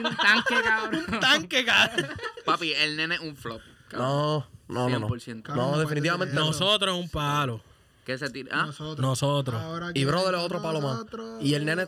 [0.10, 1.06] un tanque, cabrón.
[1.20, 2.08] Tanque, cabrón.
[2.46, 3.62] Papi, el nene es un flop.
[3.88, 4.10] cabrón.
[4.10, 5.00] No, no, no.
[5.00, 5.44] No, 100%.
[5.44, 6.46] Cabrón, no no definitivamente no.
[6.46, 7.62] Nosotros un palo.
[8.06, 8.50] Que se tira.
[8.60, 9.00] Ah, Nosotros.
[9.00, 9.62] Nosotros.
[9.62, 10.94] Ahora Y que brother es otro palo más.
[10.96, 11.88] nosotros- Y el nene.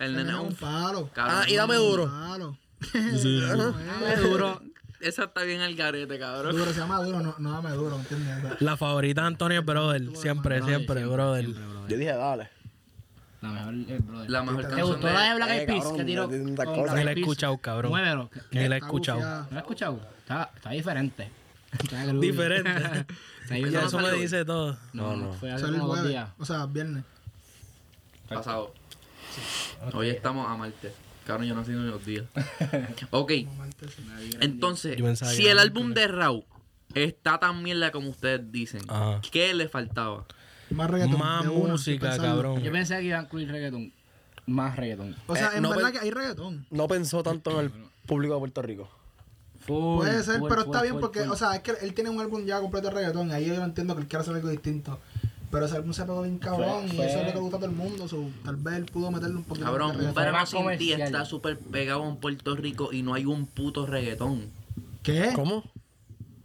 [0.00, 1.08] el nene es un un palo.
[1.14, 1.36] cabrón.
[1.42, 2.04] Ah, y dame Un duro.
[2.10, 2.58] palo.
[2.80, 3.42] Sí.
[4.12, 4.60] Es duro.
[5.00, 6.56] Esa está bien al garete, cabrón.
[6.56, 8.38] Duro, se llama duro, no, no dame duro, ¿entiendes?
[8.38, 10.16] O sea, La favorita de Antonio es Brother.
[10.16, 11.46] Siempre, siempre, brother.
[11.88, 12.48] Yo dije, dale.
[13.42, 14.30] La mejor, eh, brother.
[14.30, 16.24] La mejor ¿Te canción gustó la de Black Eyed Eh, Peas cabrón, que tiró?
[16.28, 17.18] con Ni la he Eyed Peas?
[17.18, 17.90] escuchado, cabrón.
[17.92, 18.30] Muévelo.
[18.50, 19.20] Ni la he escuchado.
[19.20, 20.00] ¿No la has escuchado?
[20.20, 21.30] Está, está diferente.
[21.78, 22.06] Está.
[22.14, 22.70] Diferente.
[23.42, 23.86] Está Y diferente.
[23.86, 24.78] eso me dice todo.
[24.94, 25.32] No, no.
[25.34, 26.28] Fue hace Eso es el como dos jueves, días.
[26.38, 27.04] o sea, viernes.
[28.28, 28.72] Pasado.
[29.92, 30.92] Hoy estamos a martes.
[31.26, 32.24] Cabrón, yo no sé ni los días.
[33.10, 33.32] Ok,
[34.40, 34.96] entonces,
[35.34, 36.44] si el álbum de Raúl
[36.94, 39.20] está tan mierda como ustedes dicen, Ajá.
[39.30, 40.24] ¿qué le faltaba?
[40.70, 41.18] Más reggaetón.
[41.18, 42.62] Más de una, música, cabrón.
[42.62, 43.92] Yo pensé que iba a incluir reggaetón.
[44.46, 45.16] Más reggaetón.
[45.26, 46.66] O sea, Eh, en no verdad que hay reggaetón.
[46.70, 47.72] No pensó tanto en el
[48.06, 48.88] público de Puerto Rico.
[49.66, 51.30] Full, Puede ser, full, pero full, está bien full, porque, full.
[51.32, 53.32] o sea, es que él tiene un álbum ya completo de reggaetón.
[53.32, 55.00] Ahí yo entiendo que él quiere hacer algo distinto.
[55.50, 57.60] Pero ese álbum se pegó bien cabrón Fue- y eso es lo que gusta a
[57.60, 58.08] todo el mundo.
[58.08, 61.24] so, tal vez él pudo meterle un poquito Cabrón, de un verano sin ti está
[61.24, 64.50] súper pegado en Puerto Rico y no hay un puto reggaetón.
[65.02, 65.32] ¿Qué?
[65.34, 65.62] ¿Cómo?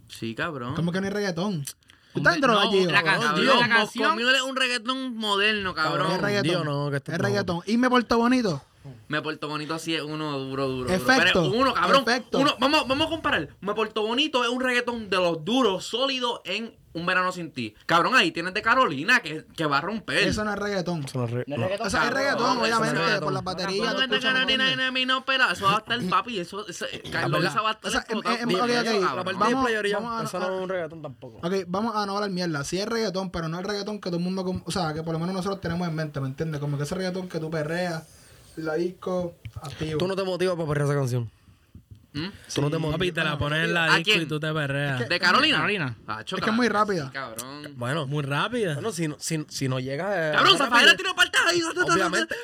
[0.08, 0.74] Sí, cabrón.
[0.74, 1.64] ¿Cómo que no hay reggaetón?
[1.64, 2.90] ¿Tú Hombre, estás en droga, no, Gio?
[2.90, 3.24] la Cabrón,
[3.58, 6.12] la canción- es un reggaetón moderno, cabrón.
[6.12, 6.50] Es reggaetón.
[6.50, 7.60] Dios, no, que esto es reggaetón.
[7.66, 8.62] Y me portó bonito.
[9.08, 10.84] Me porto bonito así es uno duro, duro.
[10.88, 10.94] duro.
[10.94, 12.02] Efecto, Pero uno, cabrón.
[12.06, 12.38] efecto.
[12.40, 13.48] Uno, vamos, vamos a comparar.
[13.60, 17.74] Me porto bonito es un reggaetón de los duros, sólidos en Un Verano Sin Ti.
[17.86, 20.18] Cabrón, ahí tienes de Carolina que, que va a romper.
[20.18, 21.04] Eso no es reggaetón.
[21.04, 21.64] Eso no es re- No es no.
[21.66, 23.24] reggaetón, O sea, es reggaetón, eso no es obviamente, reggaetón.
[23.24, 23.78] por las baterías.
[23.78, 26.00] Como tú es de escuchas un Carolina de mí no pela, eso va a estar
[26.10, 26.38] papi.
[26.40, 28.36] Eso, eso Carlos va a estar O sea, em- explotado.
[28.36, 29.02] em- Bien, ok, ok, cabrón.
[29.16, 31.38] La parte Vamos- de playería, vamos a- eso no es un reggaetón tampoco.
[31.46, 32.62] Ok, vamos a no hablar mierda.
[32.64, 35.14] Sí es reggaetón, pero no es reggaetón que todo el mundo, o sea, que por
[35.14, 36.60] lo menos nosotros tenemos en mente, ¿me entiendes?
[36.60, 38.02] Como que ese reggaetón que tú perreas,
[38.56, 39.98] la disco, activo.
[39.98, 41.30] Tú no te motivas para perrear esa canción.
[42.14, 42.28] ¿Mm?
[42.54, 42.98] Tú no te motivas.
[42.98, 44.22] Papi, te la pones en la ¿A disco quién?
[44.22, 45.08] y tú te perreas.
[45.08, 45.56] ¿De Carolina?
[45.58, 45.96] Carolina.
[46.06, 47.04] Acho, Es que es muy cabrón, rápida.
[47.06, 47.72] sí, cabrón.
[47.76, 48.74] Bueno, Muy rápida.
[48.74, 50.30] bueno si, no- si, si no llega.
[50.30, 51.62] eh, Cabrón, Zafaela tiró para ahí.
[51.62, 52.34] Obviamente.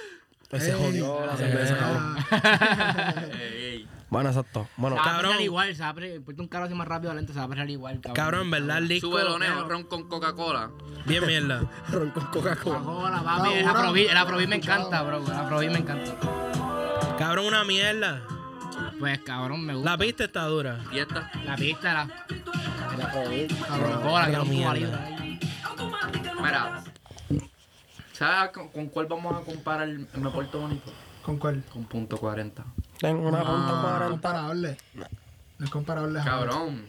[0.49, 2.17] Pues se jodió la cerveza, cabrón.
[3.39, 3.89] Ey, ey.
[4.09, 4.67] Bueno, exacto.
[4.79, 5.27] Bueno, Se va a Cabrón.
[5.33, 7.65] apreciar igual, se va a ponte un carro así más rápido lento, se va a
[7.71, 8.15] igual, cabrón.
[8.15, 9.11] Cabrón, en verdad el disco.
[9.11, 10.71] Súbelo, Neo, ron con Coca-Cola.
[11.05, 11.61] Bien mierda.
[11.91, 12.79] ron con Coca-Cola.
[12.79, 13.77] Coca-Cola, papi, el Cabrón.
[13.83, 16.15] Afrobeat, el Afrobeat me encanta, bro, el Afrobeat me encanta.
[17.19, 18.23] Cabrón, una mierda.
[18.99, 19.91] Pues, cabrón, me gusta.
[19.91, 20.81] La pista está dura.
[20.93, 21.31] Y esta.
[21.45, 22.09] La pista, la...
[22.95, 23.93] El Afrobeat, Cabrón.
[23.93, 24.49] Coca-Cola, que La era un.
[26.43, 26.85] Mira.
[28.13, 30.93] ¿Sabes con, con cuál vamos a comparar el Me Porto Bonito?
[31.23, 31.63] ¿Con cuál?
[31.73, 32.65] Con punto 40.
[32.99, 34.09] Tengo una No es 40.
[34.09, 34.77] comparable.
[35.59, 36.21] No es comparable.
[36.21, 36.47] jamás.
[36.47, 36.87] Cabrón.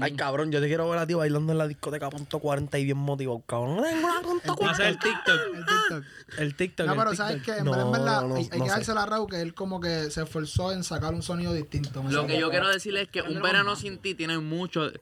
[0.00, 2.84] Ay, cabrón, yo te quiero ver a ti bailando en la discoteca punto 40 y
[2.84, 3.82] bien motivado, cabrón.
[3.82, 4.76] Tengo una punto Va a 40.
[4.76, 5.40] ser el TikTok.
[5.54, 6.04] El TikTok.
[6.38, 6.86] El TikTok.
[6.86, 7.26] No, pero TikTok.
[7.28, 9.06] sabes que en No, verdad, en verdad, no, no, hay, hay no que dársela a
[9.06, 12.02] Raúl que él como que se esforzó en sacar un sonido distinto.
[12.02, 14.92] ¿me Lo que yo quiero decirle es que un verano sin ti tiene mucho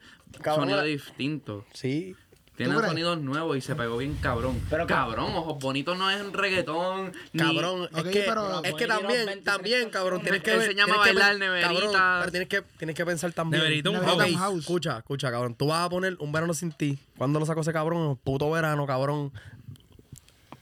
[0.40, 1.66] Cabrón, sonido distinto.
[1.74, 2.16] Sí.
[2.56, 4.60] Tiene sonidos nuevos y se pegó bien cabrón.
[4.70, 7.12] Pero cabrón, Ojos Bonitos no es un reggaetón.
[7.32, 10.74] ni- Cabrón, es que, pero- es que también, también, cabrón, tienes que ver.
[10.74, 11.68] Tienes a bailar, ver- neverita.
[11.68, 13.60] Cabrón, pero tienes que, tienes que pensar también.
[13.62, 14.60] Neverita, un house.
[14.60, 15.56] Escucha, escucha, cabrón.
[15.56, 16.98] Tú vas a poner un verano sin ti.
[17.18, 18.16] ¿Cuándo lo sacó ese cabrón?
[18.22, 19.32] Puto verano, cabrón.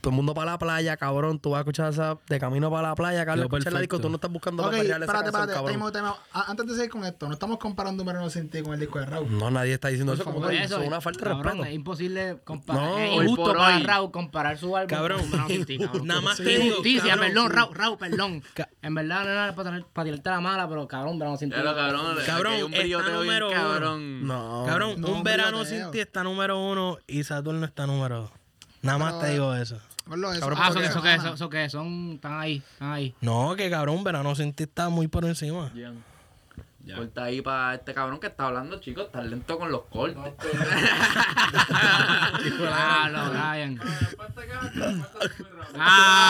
[0.03, 1.38] Todo el mundo para la playa, cabrón.
[1.38, 3.25] Tú vas a escuchar esa de camino para la playa.
[3.25, 4.01] Quedó Escuchar la disco.
[4.01, 5.93] Tú no estás buscando Ok, para esa espérate, canción, espérate.
[5.93, 6.15] cabrón.
[6.33, 8.99] Antes de seguir con esto, no estamos comparando un verano sin ti con el disco
[8.99, 9.38] de Raúl.
[9.38, 10.25] No, nadie está diciendo eso.
[10.25, 11.65] Como que es una falta de respeto.
[11.65, 12.83] Es imposible comparar.
[12.83, 13.83] No, injusto por para hoy.
[13.85, 16.07] Raúl comparar su álbum Cabrón, con un verano sin ti, cabrón.
[16.09, 17.51] nada más Sí, te digo, Injusticia, cabrón, perdón.
[17.53, 18.43] Raúl, Raúl, perdón.
[18.83, 21.55] En verdad no era para, tener- para tirarte la mala, pero cabrón, verano sin ti.
[21.57, 24.27] Pero cabrón, Cabrón, está número cabrón.
[24.27, 24.65] No.
[24.67, 28.31] Cabrón, No, un verano sin ti está número uno y Saturno está número dos.
[28.83, 29.79] Nada más te digo eso.
[30.07, 30.51] Eso.
[30.57, 31.01] Ah, ¿por eso
[31.49, 31.57] qué?
[31.59, 33.15] que, son, están ahí, están ahí.
[33.21, 35.71] No, que cabrón, verano sin ti está muy por encima.
[35.73, 36.03] Bien.
[36.97, 39.07] Corta ahí para este cabrón que está hablando, chicos.
[39.07, 40.35] Está lento con los cortes.
[42.69, 43.81] Ah, no, Brian.
[45.79, 46.23] Ah,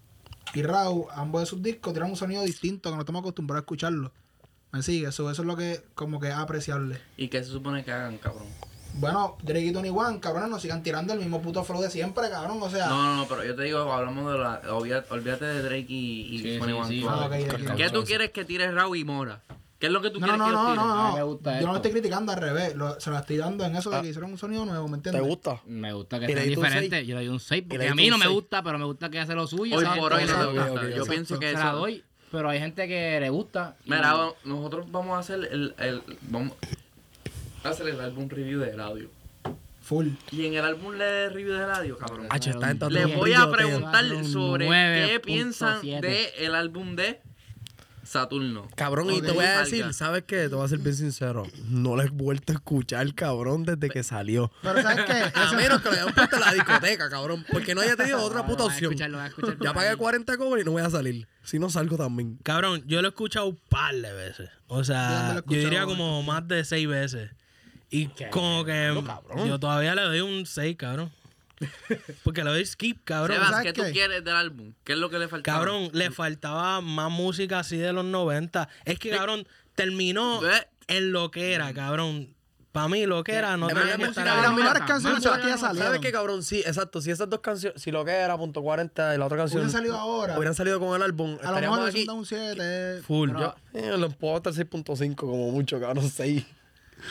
[0.54, 3.64] y Raúl, ambos de sus discos, tiraron un sonido distinto que no estamos acostumbrados a
[3.64, 4.12] escucharlo.
[4.72, 5.08] ¿Me sigue?
[5.08, 6.98] Eso, eso es lo que como que es apreciable.
[7.16, 8.46] ¿Y qué se supone que hagan, cabrón?
[8.94, 12.58] Bueno, Drake y 21, cabrones, nos sigan tirando el mismo puto flow de siempre, cabrón.
[12.60, 14.60] O sea, No, no, no, pero yo te digo, hablamos de la.
[14.70, 17.00] olvida- Olvídate de Drake y, y Sí, 21 sí, sí.
[17.00, 17.10] Club.
[17.12, 17.74] Ah.
[17.76, 19.40] ¿Qué tú quieres que tire Raúl y Mora?
[19.82, 21.16] ¿Qué es lo que tú no, quieres no, que no, ellos no, no.
[21.16, 22.76] me gusta Yo no lo estoy criticando al revés.
[22.76, 24.02] Lo- se lo estoy dando en eso de Ah.
[24.02, 25.22] que hicieron un sonido nuevo, ¿me ¿Te entiendes?
[25.22, 25.60] gusta?
[25.66, 26.98] Me gusta que ¿Y le sean diste un diferentes.
[27.00, 27.08] seis?
[27.08, 29.10] Yo le doy un 6 ¿Y porque a mí no me gusta, pero me gusta
[29.10, 29.76] que hace lo suyo.
[29.76, 29.98] Hoy ¿sabes?
[29.98, 30.72] por hoy no te gusta.
[30.72, 33.74] ok, yo pienso que Se la doy, pero hay gente que le gusta.
[33.86, 34.14] Mira,
[34.44, 36.52] nosotros vamos a hacer el, el vamos
[37.64, 39.10] a hacer el álbum review de radio.
[39.82, 40.10] Full.
[40.30, 42.28] Y en el álbum de review de radio, cabrón.
[42.30, 45.06] H, está Les voy a preguntar Un sobre 9.7.
[45.08, 47.20] qué piensan de el álbum de
[48.04, 48.66] Saturno.
[48.74, 50.48] Cabrón, y te voy a decir, ¿sabes qué?
[50.48, 51.44] Te voy a ser bien sincero.
[51.68, 54.50] No lo he vuelto a escuchar, cabrón, desde que salió.
[54.62, 55.12] Pero ¿sabes qué?
[55.38, 57.44] A menos que lo hayan puesto en la discoteca, cabrón.
[57.50, 58.92] Porque no haya tenido otra Ah, puta voy a opción.
[58.92, 59.96] escucharlo, voy a escuchar Ya pagué ahí.
[59.96, 61.28] 40 cobres y no voy a salir.
[61.44, 62.38] Si no salgo también.
[62.42, 64.50] Cabrón, yo lo he escuchado un par de veces.
[64.66, 67.30] O ¿Dónde lo sea, yo diría como más de seis veces.
[67.90, 69.00] Y como que
[69.46, 71.12] yo todavía le doy un 6, cabrón.
[72.24, 73.36] Porque le doy skip, cabrón.
[73.36, 73.92] Sebas, ¿sabes ¿qué tú qué?
[73.92, 74.72] quieres del álbum?
[74.84, 75.50] ¿Qué es lo que le falta?
[75.52, 78.68] Cabrón, le faltaba más música así de los 90.
[78.84, 80.40] Es que, cabrón, terminó
[80.88, 82.34] en lo que era, cabrón.
[82.72, 84.42] Para mí, lo que era no En tenía que música estar de ahí.
[84.42, 85.86] las mejores canciones son las que ya salieron.
[85.88, 86.42] ¿Sabes qué, cabrón?
[86.42, 87.02] Sí, exacto.
[87.02, 89.72] Si esas dos canciones, si lo que era punto 40 y la otra canción Hubieran
[89.72, 90.36] salido ahora.
[90.38, 92.00] hubieran salido con el álbum, A lo estaríamos mejor aquí.
[92.00, 93.02] un down 7.
[93.06, 93.30] Full.
[93.38, 96.46] Yo eh, lo puedo hasta el 6.5 como mucho, cabrón, 6.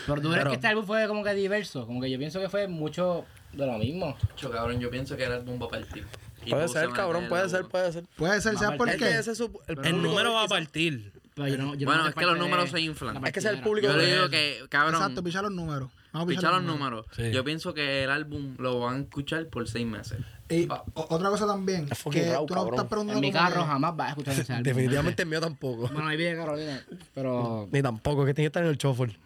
[0.07, 1.85] Pero tú crees que este álbum fue como que diverso.
[1.85, 4.15] Como que yo pienso que fue mucho de lo mismo.
[4.37, 6.05] Yo, cabrón, yo pienso que el álbum va a partir.
[6.49, 8.03] Puede ser, cabrón, puede ser, puede ser.
[8.15, 9.19] Puede ser, ¿sabes por qué?
[9.19, 11.11] ese es su, el, El número va a partir.
[11.35, 13.21] Pero yo no, yo no Bueno, es que los de- números se inflan.
[13.21, 15.89] la Es que es el público Yo le digo que, cabrón, Exacto, picha los números.
[16.11, 17.05] Vamos a picha los números.
[17.15, 17.31] Sí.
[17.31, 20.19] Yo pienso que el álbum lo van a escuchar por seis meses.
[20.49, 23.95] Y o- otra cosa también, Es que tú no estás preguntando En mi carro jamás
[23.95, 24.63] vas a escuchar ese álbum.
[24.63, 25.87] Definitivamente el mío tampoco.
[25.87, 26.83] Bueno, ahí viene Carolina.
[27.13, 27.69] Pero.
[27.71, 29.17] Ni tampoco, que tiene que estar en el chofer.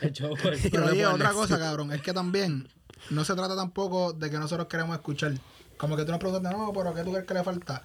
[0.00, 2.66] El fue- Y no Pero ponen otra cosa, cabrón, es que también
[3.10, 5.32] no se trata tampoco de que nosotros queremos escuchar.
[5.76, 7.82] Como que tú nos preguntas, no, pero ¿qué tú crees que le falta?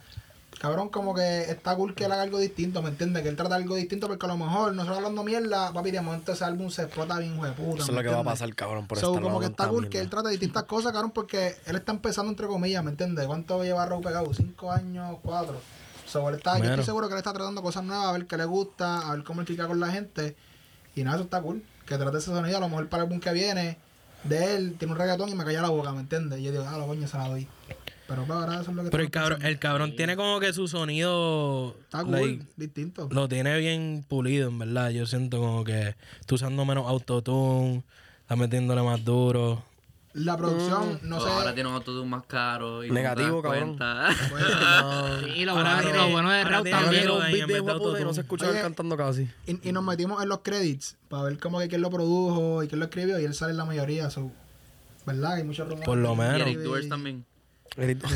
[0.59, 3.23] Cabrón, como que está cool que él haga algo distinto, ¿me entiendes?
[3.23, 6.33] Que él trata algo distinto porque a lo mejor nosotros hablando mierda, papi, de momento
[6.33, 7.83] ese álbum se explota bien, hijo de puta.
[7.83, 9.67] Eso es ¿me lo que va a pasar, cabrón, por So, estar como que está
[9.69, 13.25] cool que él trata distintas cosas, cabrón, porque él está empezando entre comillas, ¿me entiendes?
[13.25, 14.33] ¿Cuánto lleva Raúl pegado?
[14.33, 15.17] ¿Cinco años?
[15.21, 15.61] ¿Cuatro?
[16.05, 18.35] So, él está, yo estoy seguro que él está tratando cosas nuevas, a ver qué
[18.35, 20.35] le gusta, a ver cómo él clica con la gente.
[20.95, 21.63] Y nada, eso está cool.
[21.85, 23.77] Que trate ese sonido, a lo mejor para el álbum que viene,
[24.23, 26.39] de él, tiene un reggaetón y me calla la boca, ¿me entiendes?
[26.39, 27.47] Y yo digo, ah, lo coño, se la doy.
[28.07, 29.49] Pero claro, ahora eso es lo que Pero el cabrón, pensando.
[29.51, 33.07] el cabrón tiene como que su sonido Está cool, like, distinto.
[33.11, 34.89] lo tiene bien pulido, en verdad.
[34.89, 37.83] Yo siento como que está usando menos autotune,
[38.21, 39.63] está metiéndole más duro.
[40.19, 41.29] La producción, no O sé.
[41.29, 42.83] Ahora tiene un autotune más caro.
[42.83, 43.77] Y Negativo, no te das cabrón.
[43.77, 44.09] cuenta.
[44.29, 44.43] pues,
[45.35, 47.01] Sí, lo Ahora bueno, tiene- lo bueno de ahora tiene también.
[47.03, 48.13] tiene un ahí beat en de vez de y no autotune.
[48.13, 49.29] se escucha él Oye, cantando casi.
[49.47, 52.67] Y, y nos metimos en los credits para ver cómo que quién lo produjo y
[52.67, 54.09] quién lo escribió y él sale en la mayoría.
[54.09, 54.31] So,
[55.05, 55.33] ¿Verdad?
[55.35, 55.85] Hay muchos rumores.
[55.85, 56.41] Por lo Y menos.
[56.41, 57.25] Eric Duers también.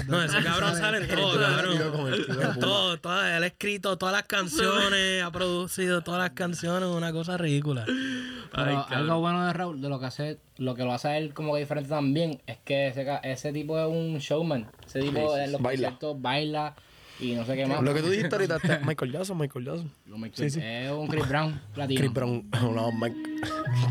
[0.07, 2.59] No, ese cabrón sale en todo, cabrón.
[2.59, 7.37] Todo, todo, él ha escrito todas las canciones, ha producido todas las canciones, una cosa
[7.37, 7.85] ridícula.
[7.85, 11.33] Pero algo bueno de Raúl, de lo que hace, lo que lo hace a él
[11.33, 14.69] como que diferente también, es que ese, ese tipo es un showman.
[14.85, 15.89] Ese tipo en los Baila.
[15.89, 16.75] conciertos baila
[17.23, 17.81] y no sé qué más.
[17.81, 19.91] Lo que tú dijiste ahorita, este, Michael Jackson, Michael Jackson.
[20.35, 21.99] Es un Chris Brown latino.
[21.99, 23.15] Chris Brown, no, Mike.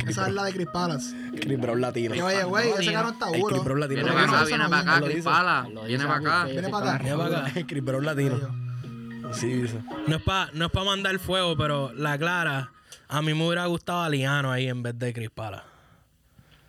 [0.07, 1.14] Esa es la de Chris Palace.
[1.40, 2.14] Chris Brown latino.
[2.14, 3.47] Y oye, güey, ese cabrón está duro.
[3.49, 4.03] Chris Brown latino.
[4.03, 5.29] Viene para acá, viene para viene, acá, Chris dice.
[5.29, 5.68] Pala.
[5.73, 6.45] Lo Viene para acá.
[6.45, 7.03] Viene para acá.
[7.03, 7.53] Mira para acá.
[7.66, 8.38] Chris Brown latino.
[9.33, 9.79] Sí, dice.
[10.07, 12.73] No es para no es pa mandar fuego, pero la clara,
[13.09, 15.64] a mí me hubiera gustado a Liano ahí en vez de Chris Pala.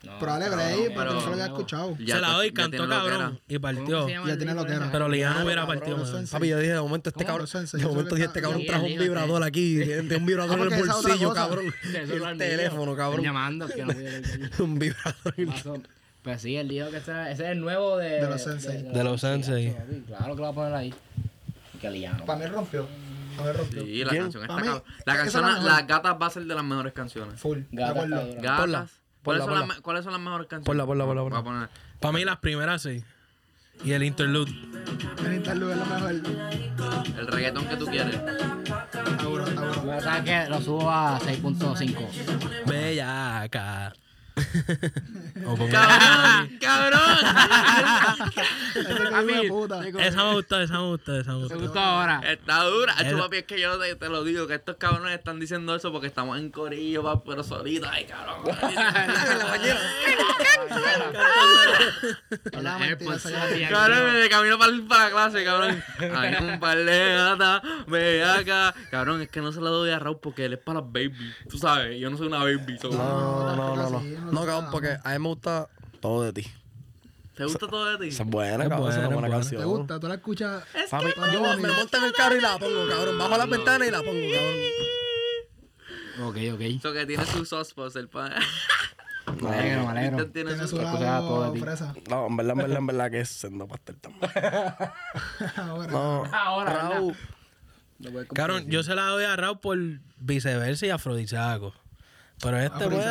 [0.04, 1.98] No, Pero dale, Bray, pero- porque no se lo había escuchado.
[1.98, 4.08] Ya Se la doy, cantó cabrón y ¿Cómo que partió.
[4.10, 4.92] Ya tiene lo que era.
[4.92, 5.98] Pero Liano hubiera partido.
[6.30, 7.48] Papi, yo dije, de momento este cabrón.
[7.72, 9.76] De momento dije, este cabrón Sí, trajo un vibrador aquí.
[9.84, 11.66] Tiene un vibrador en el bolsillo, cabrón.
[11.94, 13.24] El teléfono, cabrón.
[13.24, 13.94] Llamando, que no.
[14.64, 15.82] Un vibrador.
[16.22, 18.82] Pues sí, él dijo que ese, era- ese es el nuevo de, De los sensei.
[18.84, 19.76] De los sensei.
[20.08, 20.94] Claro que lo va a poner ahí.
[21.82, 22.26] Que liano.
[22.26, 22.88] Para mí rompió.
[23.38, 23.84] Para mí rompió.
[23.84, 24.22] Sí, la ¿Quién?
[24.24, 24.84] canción está cabrón.
[25.06, 25.66] La canción.
[25.66, 27.40] Las gatas va a ser de las mejores canciones.
[27.40, 27.60] Full.
[27.72, 28.16] De Gata acuerdo.
[28.22, 28.42] está dura.
[28.58, 28.92] Gatas.
[29.24, 29.54] ¿Cuáles, son.
[29.60, 30.66] Las, me- ¿Cuáles son las mejores canciones?
[30.66, 31.44] Ponla, ponla, ponla, Voy a ponla.
[31.44, 31.70] poner.
[32.00, 33.04] Para mí las primeras sí.
[33.84, 34.52] Y el interlude.
[35.26, 36.12] El interlude es lo mejor.
[36.12, 38.16] El reggaetón que tú quieres.
[40.04, 40.46] ¿Sabes qué?
[40.50, 42.66] Lo subo a 6.5.
[42.68, 43.94] Bellaca.
[45.46, 46.58] o pongo- ¡Cabrón!
[46.60, 47.18] ¡Cabrón!
[49.28, 49.88] De puta.
[49.88, 51.60] esa me gustó, esa me gustó, esa me ¿Te gustó.
[51.60, 52.20] gustó ahora?
[52.26, 52.94] Está dura.
[52.98, 55.92] Hacho, papi, es que yo te, te lo digo, que estos cabrones están diciendo eso
[55.92, 57.90] porque estamos en corillo, papi, pero solitos.
[57.92, 58.38] Ay, cabrón.
[62.62, 65.84] La mentira, esa ya la- Cabrón, de camino para, para la clase, cabrón.
[66.00, 68.74] Hay un par de gatas, ve acá.
[68.90, 71.34] Cabrón, es que no se lo doy a Raúl porque él es para las baby.
[71.50, 72.78] Tú sabes, yo no soy una baby.
[72.82, 74.00] so- No, no, no, no
[74.32, 75.68] No, cabrón, porque a mí me gusta
[76.00, 76.48] todo de ti.
[77.36, 78.08] ¿Te gusta todo de ti?
[78.14, 78.90] Esa es buena, Es cabrón.
[78.92, 79.78] Esa es una buena, es ¿Te canción.
[79.78, 80.00] gusta?
[80.00, 80.64] ¿Tú la escuchas?
[80.90, 83.18] Papi, yo me monto en el carro y la pongo, cabrón.
[83.18, 86.30] Bajo las ventanas y la pongo, cabrón.
[86.30, 86.62] Ok, ok.
[86.62, 88.34] Eso que tiene sus sospos, el pan.
[89.42, 90.28] Me alegro, me alegro.
[90.32, 91.60] Tiene su escuchas a todo lado de ti.
[91.66, 91.94] fresa.
[92.10, 94.30] No, en verdad, en verdad, en verdad que es sendo pastel también.
[95.56, 95.92] Ahora.
[95.92, 96.74] No, Ahora.
[96.90, 97.16] Raúl.
[98.34, 99.78] Cabrón, yo se la doy a Raúl por
[100.18, 101.74] viceversa y afrodisíaco.
[102.42, 103.06] Pero este, pues.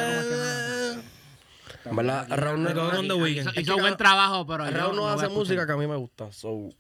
[1.85, 3.31] En verdad, Raúl no, The.
[3.31, 4.69] Hizo, hizo buen trabajo, pero.
[4.71, 6.31] Raúl no hace música que a mí me gusta.
[6.33, 6.71] So,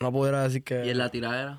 [0.00, 0.86] no pudiera decir que.
[0.86, 1.58] Y en la tiradera.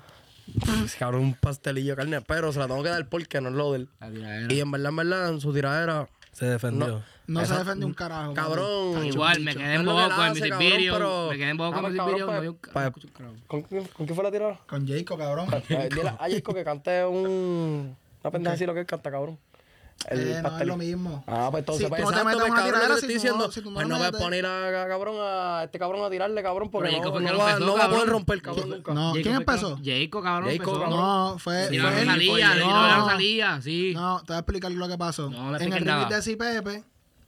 [0.84, 2.20] es cabrón, un pastelillo de carne.
[2.22, 3.88] Pero se la tengo que dar porque no es lo de él.
[4.00, 4.54] La tiradera.
[4.54, 6.08] Y en verdad, en verdad, en su tiradera.
[6.32, 7.02] Se defendió.
[7.26, 8.34] No se Esa- defiende un carajo.
[8.34, 9.06] Cabrón.
[9.06, 10.92] Igual, me quedé en es bobo con el music video.
[10.94, 12.52] pero- Me quedé en bobo con el pues, music video.
[12.52, 12.92] no pues.
[13.46, 14.60] ¿Con, quién- ¿Con quién fue la tirada?
[14.68, 15.48] Con Jacob, cabrón.
[15.70, 17.96] Eh, Dile a Jacob que cante un.
[18.22, 19.38] Una pendeja así lo que él canta, cabrón.
[20.08, 21.24] El Eh, no es lo mismo.
[21.26, 23.50] Ah, pues entonces, Si pues, tú no te metes en pues, cabrón, si estoy diciendo,
[23.50, 26.42] si no pues no puedes metes- poner a, a- cabrón, a este cabrón a tirarle,
[26.42, 27.20] cabrón, porque no, no, va,
[27.52, 28.08] empezó, no va a poder cabrón.
[28.08, 28.94] romper, cabrón, nunca.
[28.94, 29.78] No, Jacob ¿quién empezó?
[29.82, 30.50] Jacob, cabrón.
[30.50, 30.80] Jacob, empezó.
[30.80, 31.00] cabrón.
[31.00, 31.68] No, fue.
[31.70, 32.06] Si fue no él.
[32.06, 33.92] salía, si no, no salía, sí.
[33.94, 35.30] No, te voy a explicar lo que pasó.
[35.30, 36.08] No, en el nada.
[36.08, 36.84] de Si Pepe,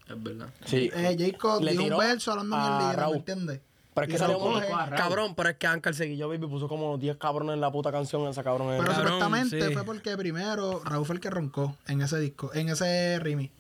[0.07, 0.49] Es verdad.
[0.65, 0.91] Sí.
[0.95, 3.61] eh, Jacob Le dio un tiró verso hablando a mierdita, ¿me entiendes?
[4.01, 4.61] Pero es que salió muy
[4.97, 8.27] cabrón, pero es que Ancar Seguillo Baby puso como 10 cabrones en la puta canción
[8.29, 8.69] esa cabrón.
[8.71, 9.73] Pero Cabrón, supuestamente sí.
[9.75, 13.53] fue porque primero Raúl fue el que roncó en ese disco, en ese remix.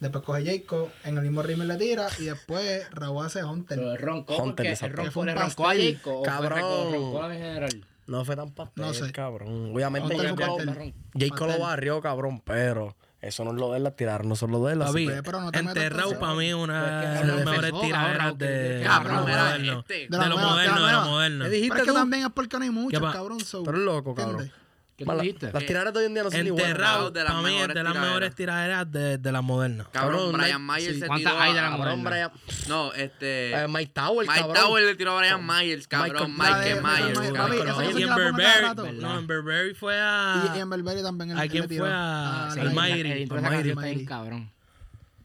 [0.00, 3.78] Después coge Jacob, en el mismo remix le tira y después Raúl hace Hunter.
[3.78, 5.74] Pero roncó Hunter, porque roncó, Fue un le roncó a.
[5.74, 6.22] Jacob.
[6.24, 6.58] Cabrón.
[6.60, 7.86] roncó- roncó en general.
[8.06, 9.10] No fue tan pastel, No sé.
[9.10, 9.72] cabrón.
[9.74, 10.60] Obviamente Jacob.
[11.18, 14.50] Jacob lo barrió, cabrón, pero eso no es lo de él, las tiradas no son
[14.52, 17.44] lo de así Papi, pero no te metas enterrado para mí Pero una de las
[17.44, 19.78] mejores tiraderas que- de, lo moderno.
[19.80, 19.94] este.
[20.08, 21.44] De la lo la moderno, de lo moderno.
[21.44, 23.38] ¿Qué Pero dijiste es que también es porque no hay mucho, pa- cabrón.
[23.40, 24.52] eres loco, cabrón.
[24.96, 25.52] ¿Qué tú Mala- dijiste?
[25.52, 26.70] Las tiraderas de hoy en día no son ni buenas.
[26.70, 28.08] Enterrado, de las para mí, es mejores de las tiraderas.
[28.08, 29.88] mejores tiraderas de, de las modernas.
[29.92, 31.00] Cabrón, Cabrón, Brian Myers sí.
[31.00, 32.28] se ¿Cuántas tiró hay de a- la Cabrón, moderna?
[32.32, 33.52] Brian- No, este...
[33.62, 34.56] eh, Mike Towers, Mike cabrón.
[34.56, 36.22] Tower le tiró a Brian Myers, cabrón.
[36.22, 37.56] De- Mike Mike- Myers, Mike- cabrón.
[37.92, 40.52] Sé Y en Burberry, no, en Burberry fue a...
[40.56, 41.30] y en Burberry también.
[41.32, 41.84] el- ¿A él quién le tiró.
[41.84, 41.92] fue?
[41.92, 41.96] A-
[42.48, 43.10] Ah, al la- Mayri.
[43.12, 43.94] El intro de Al esa canción está Mayri.
[43.96, 44.50] bien cabrón.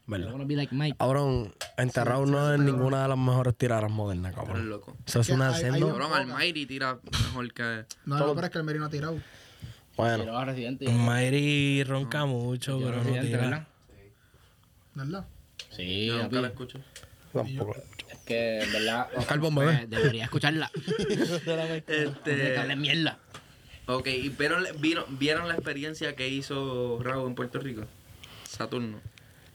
[0.04, 0.32] I ¿Verdad?
[0.32, 0.96] wanna be like Mike.
[0.98, 4.68] Cabrón, enterrado no es ninguna de las mejores tiraderas modernas, cabrón.
[4.68, 4.94] loco.
[5.06, 7.86] Eso es que una hay- un- Cabrón, Almighty tira mejor que...
[8.04, 9.16] No, no, pero es que el Merino ha tirado.
[10.02, 10.88] Bueno, a Residente.
[10.88, 13.40] Mayri ronca mucho, Tiró a pero no Residente, tira.
[13.42, 13.66] ¿verdad?
[14.94, 15.26] ¿Verdad?
[15.70, 16.42] Sí, Yo nunca papi.
[16.42, 16.78] la escucho.
[17.32, 17.76] tampoco.
[18.10, 19.06] Es que, en verdad...
[19.28, 19.86] Calvón, pues, bebé.
[19.86, 20.70] Debería escucharla.
[20.74, 22.52] De Este...
[22.52, 23.18] darle mierda.
[23.86, 27.82] Ok, ¿y vieron, vieron, vieron la experiencia que hizo Raúl en Puerto Rico?
[28.48, 29.00] Saturno.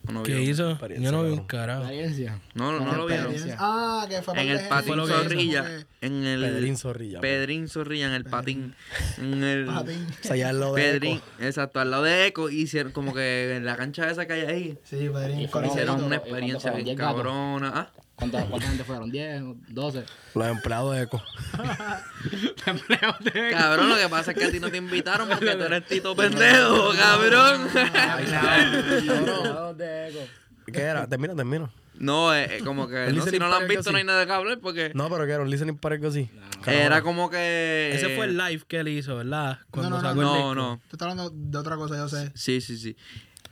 [0.07, 0.77] ¿O no ¿Qué hizo?
[0.99, 1.81] Yo no vi un carajo.
[1.81, 2.39] Experiencia.
[2.53, 3.25] No, no, no lo vieron.
[3.31, 3.57] Experiencia.
[3.59, 5.23] Ah, que fue En el patín Fue lo que hizo.
[5.23, 5.65] zorrilla.
[6.01, 6.41] En el...
[6.41, 7.19] Pedrín Zorrilla.
[7.21, 8.75] Pedrín Zorrilla en el patín.
[9.17, 9.65] En el...
[9.73, 10.05] Patín.
[10.07, 11.25] O sea, ya es lo de Pedrín, Eco.
[11.39, 14.79] exacto, al lado de Eco, hicieron como que en la cancha esa que hay ahí,
[14.83, 15.39] Sí, Pedrín.
[15.41, 17.71] Hicieron ¿cuánto- una experiencia bien cabrona.
[17.75, 19.11] Ah, ¿Cuánta, ¿Cuánta gente fueron?
[19.11, 19.67] ¿10?
[19.69, 20.03] ¿12?
[20.33, 21.21] Los empleados de Eco.
[22.65, 25.63] Empleados de Cabrón, lo que pasa es que a ti no te invitaron porque tú
[25.63, 27.67] eres tito pendejo, cabrón.
[29.77, 30.19] De Eco.
[30.73, 31.07] ¿Qué era?
[31.07, 31.69] Termina, termina.
[31.99, 34.07] No, eh, eh, como que no, si no lo han visto que no hay sí.
[34.07, 36.29] nada que hablar porque No, pero que era un listening para algo así.
[36.65, 37.91] era como que...
[37.93, 39.59] Ese fue el live que él hizo, ¿verdad?
[39.69, 40.55] Cuando no, no, sacó No, disco.
[40.55, 40.77] no.
[40.89, 42.31] Tú estás hablando de otra cosa, yo sé.
[42.35, 42.95] Sí, sí, sí.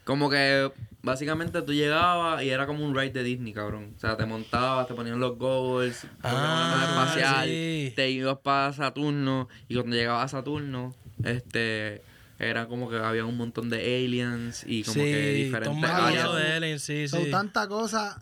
[0.06, 3.94] Como que básicamente tú llegabas y era como un ride de Disney, cabrón.
[3.98, 7.94] O sea, te montabas, te ponían los goggles, ponían una nave Ah, espacial, sí.
[7.96, 12.02] te ibas para Saturno y cuando llegabas a Saturno, este,
[12.39, 16.34] era como que había un montón de aliens y como que diferentes áreas.
[16.36, 17.32] de Ellen, sí, Son sí.
[17.32, 18.22] tanta cosa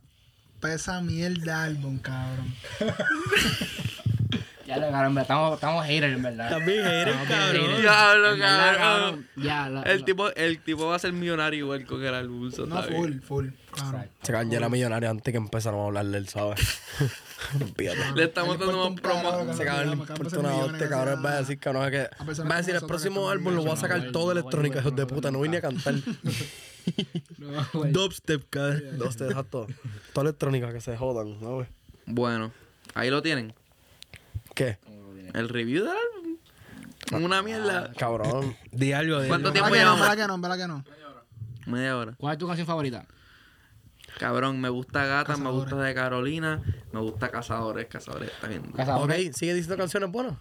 [0.61, 2.53] pesa mierda álbum, cabrón.
[4.65, 6.49] Ya lo cabrón, estamos, estamos haters, en verdad.
[6.49, 7.17] También cabrón.
[7.27, 7.81] haters.
[7.81, 9.27] Diablo, En verdad, cabrón.
[9.35, 12.49] Ya, la- El la- tipo, el tipo va a ser millonario igual con el álbum.
[12.67, 13.47] No, full, full.
[13.71, 14.03] Claro.
[14.21, 16.59] Se ya era millonario antes que empezáramos a hablar de él, ¿sabes?
[18.15, 19.51] Le estamos dando más promo.
[19.51, 21.25] Ese cabrón hostia, millones cabrón.
[21.25, 22.09] Va a decir, cabrón, que...
[22.49, 25.29] Va a decir, el próximo álbum lo voy a sacar todo electrónico, hijos de puta.
[25.31, 25.95] No vine a cantar.
[27.91, 28.83] Dubstep, cabrón.
[28.97, 29.67] Dos, te exacto.
[30.13, 31.67] Todo electrónica, que se jodan, ¿no, güey?
[32.05, 32.51] Bueno,
[32.93, 33.53] ahí lo tienen.
[34.53, 34.77] ¿Qué?
[35.33, 37.23] El review del álbum.
[37.25, 37.91] Una mierda.
[37.97, 38.55] Cabrón.
[38.71, 39.95] Di algo de ¿Cuánto tiempo ¿Verdad que no?
[39.97, 40.01] llevamos?
[40.09, 40.41] ¿Verdad que no?
[40.41, 41.71] ¿Verdad que no?
[41.73, 42.13] Media hora.
[42.17, 43.05] ¿Cuál es tu canción favorita?
[44.19, 46.61] Cabrón, me gusta Gata, me gusta de Carolina,
[46.91, 48.61] me gusta Cazadores, Cazadores está bien.
[48.63, 48.75] duro.
[48.75, 50.35] Casa Ok, sigue diciendo canciones buenas.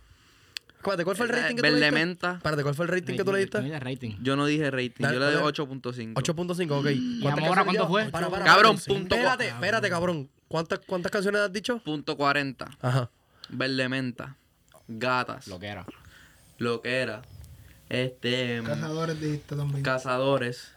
[0.77, 1.93] Espérate, ¿cuál fue el rating que tú le Verde diste?
[2.07, 2.33] Menta.
[2.35, 3.79] Espérate, ¿cuál fue el rating que tú le diste?
[3.79, 4.17] Rating.
[4.21, 5.47] Yo no dije rating, Dale, yo le doy dale.
[5.47, 6.15] 8.5.
[6.15, 6.87] 8.5, ok.
[6.91, 7.89] ¿Y ¿Cuántas Amora canciones cuánto lleva?
[7.89, 8.05] fue?
[8.11, 10.29] Para, para, Cabrón, punto Espérate, espérate, cabrón.
[10.49, 11.79] ¿Cuántas, ¿Cuántas canciones has dicho?
[11.79, 12.69] Punto 40.
[12.81, 13.11] Ajá.
[13.53, 14.37] Verde Menta.
[14.89, 15.47] Gatas.
[15.47, 15.87] Lo que era.
[16.59, 17.23] Lo que era.
[17.89, 18.63] Este.
[18.65, 19.83] Cazadores dijiste también.
[19.83, 20.73] Cazadores.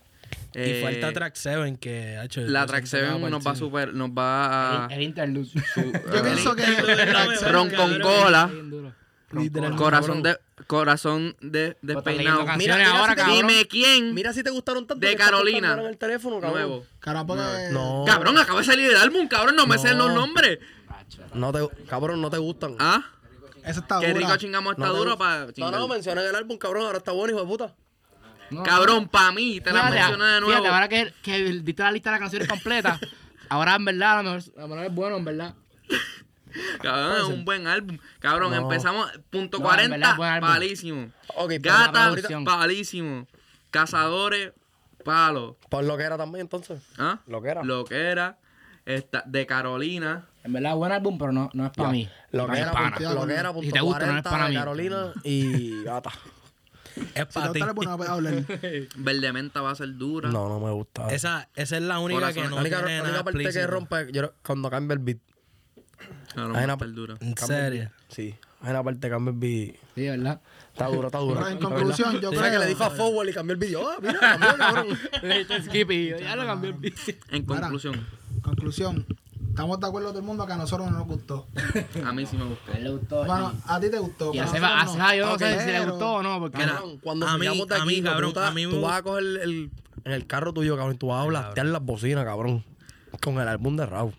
[0.54, 2.42] Y eh, falta Track 7, que ha hecho.
[2.42, 4.88] La Track 7 nos va a super, nos va a.
[4.88, 5.50] El, el interlude.
[5.76, 6.66] Yo pienso que...
[7.52, 8.50] Ron con cola.
[9.78, 10.38] Corazón de.
[10.68, 12.42] Corazón de despeinado.
[12.58, 13.32] Mira, mira ahora, si.
[13.32, 14.14] Dime quién.
[14.14, 15.06] Mira si te gustaron tanto.
[15.06, 15.78] De Carolina.
[15.88, 16.60] el teléfono, cabrón.
[16.60, 16.86] Nuevo.
[17.28, 17.70] Porque...
[17.72, 18.04] No.
[18.08, 19.56] Cabrón, acaba de salir el álbum, cabrón.
[19.56, 19.82] No me No.
[19.82, 20.60] sé los nombres.
[21.34, 22.76] No te, cabrón, no te gustan.
[22.80, 23.04] Ah.
[23.64, 25.72] Esa está Qué rico chingamos te duro para No, chingar.
[25.72, 26.86] no, mencionan el álbum, cabrón.
[26.86, 27.76] Ahora está bueno, hijo de puta.
[28.52, 30.52] No, Cabrón, pa' mí, te la Fíjate, mencioné de nuevo.
[30.52, 33.00] Fíjate, ahora que, que diste la lista de las canciones completa,
[33.50, 35.56] ahora en verdad, a lo mejor, a lo mejor es bueno, en verdad.
[36.82, 37.98] Cabrón, es un buen álbum.
[38.20, 38.58] Cabrón, No.
[38.58, 40.50] empezamos punto No, en verdad, 40, buen álbum.
[40.50, 41.12] palísimo.
[41.36, 42.46] Ok, pero la Gata, producción.
[42.46, 43.28] palísimo.
[43.72, 44.54] Cazadores,
[45.04, 45.58] palo.
[45.70, 46.82] Por lo que era también, entonces.
[46.98, 47.20] ¿Ah?
[47.26, 47.50] Lo que
[48.86, 50.26] Esta, de Carolina.
[50.44, 52.08] En verdad, buen álbum, pero no, no es para mí.
[52.32, 52.72] Lo que era,
[53.14, 54.56] lo que era, Si te gusta, no es 40 para mí.
[54.56, 56.12] Carolina y gata.
[57.14, 57.60] Es para ti.
[57.76, 57.98] pues no.
[58.98, 60.30] Verde Menta va a ser dura.
[60.30, 61.08] No, no me gusta.
[61.10, 62.44] Esa, esa es la única Corazón.
[62.44, 65.00] que no la única, tiene la nada única parte que rompe yo, cuando cambia el
[65.00, 65.18] beat.
[66.34, 67.16] Cabrón, Hay va a una- dura.
[67.22, 67.80] En serio.
[67.82, 67.92] beat.
[68.10, 68.36] Sí.
[68.62, 69.76] Hay una parte que cambia el beat.
[69.96, 70.42] Sí, ¿verdad?
[70.74, 71.36] Está duro, está duro.
[71.36, 73.60] Pero en conclusión, yo O sea, que creo- le di fast forward y cambió el
[73.60, 73.90] video.
[73.90, 74.88] Ah, mira, cambió, cabrón.
[75.24, 76.94] Le diste skip y yo, ya lo cambié el beat.
[77.32, 78.08] En conclusión,
[78.46, 79.06] Conclusión.
[79.50, 81.48] Estamos de acuerdo todo el mundo que a nosotros no nos gustó.
[82.06, 82.72] a mí sí me gustó.
[82.72, 83.26] A él le gustó.
[83.26, 84.34] Bueno, a ti te gustó.
[84.36, 86.40] y a a Seba, a nosotros Seba yo no sé si le gustó o no,
[86.40, 86.64] porque...
[86.64, 89.02] Cabrón, cuando a mí- de a mí, aquí, cabrón, puta, a mí tú vas a
[89.02, 89.72] coger el,
[90.04, 92.64] en el carro tuyo, cabrón, tú vas a blastear las bocinas, cabrón.
[93.22, 94.14] Con el álbum de Raúl.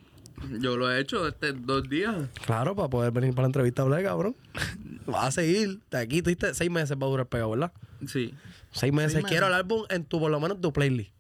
[0.59, 2.15] Yo lo he hecho este dos días.
[2.45, 4.35] Claro, para poder venir para la entrevista a hablar, cabrón.
[5.07, 5.81] Vas a seguir.
[5.91, 7.73] De aquí tú dijiste seis meses va a durar pegado, ¿verdad?
[8.07, 8.35] Sí.
[8.73, 9.15] Seis meses.
[9.15, 9.31] meses.
[9.31, 11.16] Quiero el álbum en tu, por lo menos en tu playlist.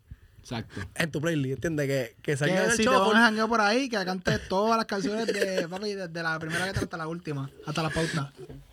[0.48, 0.80] Exacto.
[0.94, 1.86] En tu playlist, ¿entiendes?
[1.88, 4.86] Que, que salga en Que el si a janguear por ahí, que cantes todas las
[4.86, 8.32] canciones de papi, desde la primera letra hasta la última, hasta la pauta.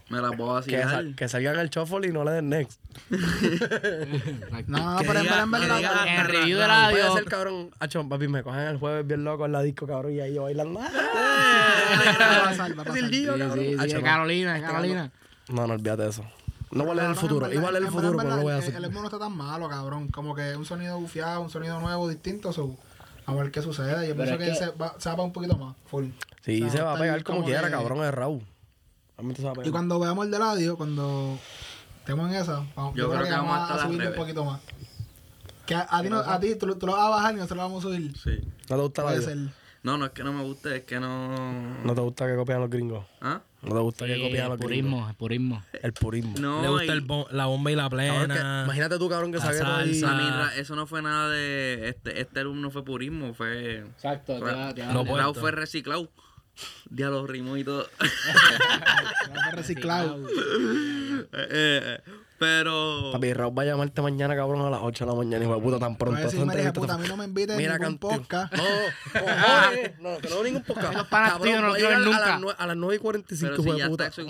[0.10, 0.90] Me la puedo Que, vacilar.
[0.90, 2.80] sal- que salgan el shuffle y no le den next.
[4.68, 6.08] No, no, Que pero en verdad, en que verdad.
[6.08, 7.14] En review de Puede radio.
[7.16, 7.72] ser, cabrón.
[7.80, 10.44] Acho, papi, me cogen el jueves bien loco en la disco, cabrón, y ahí yo
[10.44, 10.80] bailando.
[10.80, 14.02] Va a pasar, va a Es el pasar.
[14.04, 15.12] Carolina, de Carolina.
[15.50, 16.24] No, no olvídate de eso.
[16.74, 17.46] No vale el Cabrón, futuro.
[17.46, 18.76] en verdad- Igual el en futuro, verdad, pero no lo voy a el- hacer.
[18.76, 20.08] El álbum no está tan malo, cabrón.
[20.10, 22.52] Como que un sonido bufiado, un sonido nuevo, distinto.
[22.54, 22.76] so,
[23.26, 24.08] a ver qué sucede.
[24.08, 25.76] Yo pienso es que, que- se va, se va un poquito más.
[25.86, 26.08] Full.
[26.44, 28.42] Sí, O sea, se va a pegar como como quiera, que- cabrón, es Raúl.
[29.18, 29.68] Realmente se va a pegar.
[29.68, 31.38] Y cuando veamos el de radio, cuando
[32.00, 34.60] estemos en esa, vamos, Yo creo que vamos a estar subir un poquito más.
[35.66, 37.58] Que a, a ti, no- a ti tú, tú lo vas a bajar y nosotros
[37.58, 38.18] lo vamos a subir.
[38.18, 38.40] Sí.
[38.70, 39.52] ¿No te gusta la.
[39.84, 41.84] No, no es que no me guste, es que no.
[41.84, 43.06] ¿No te gusta que copian los gringos?
[43.22, 43.42] ¿Ah?
[43.64, 45.64] ¿No te gusta que Sí, copian el los purismo, el purismo.
[45.82, 46.34] El purismo.
[46.40, 48.62] No, Le gusta y- el bo- la bomba y la Cabrón, que- plena.
[48.66, 49.94] imagínate tú, cabrón, que La saque todo ahí.
[49.96, 50.12] salsa.
[50.12, 51.88] A mí, ra- eso no fue nada de.
[51.90, 53.78] Este, este álbum no fue purismo, fue.
[53.80, 55.34] Exacto, Lo te va- Raúl puesto.
[55.36, 56.10] fue reciclado.
[56.90, 57.88] Diablo, rimos y todo.
[59.54, 60.20] Reciclado.
[60.28, 62.00] Eh, eh,
[62.40, 63.12] pero.
[63.12, 65.62] Papi, Raúl va a llamarte mañana, cabrón, a las 8 de la mañana, hijo de
[65.62, 66.22] puta, tan pronto.
[66.22, 68.54] decir, entrevista puta, a mí no me invites Mira, ningún podcast.
[68.54, 68.64] No,
[69.14, 70.00] cojones.
[70.00, 70.94] No, que no ningún podcast.
[70.94, 72.36] Los panas Cabrón, tuyos no voy a nunca.
[72.36, 74.08] A las, a las 9 y 45, Pero si hijo de ya puta.
[74.08, 74.22] está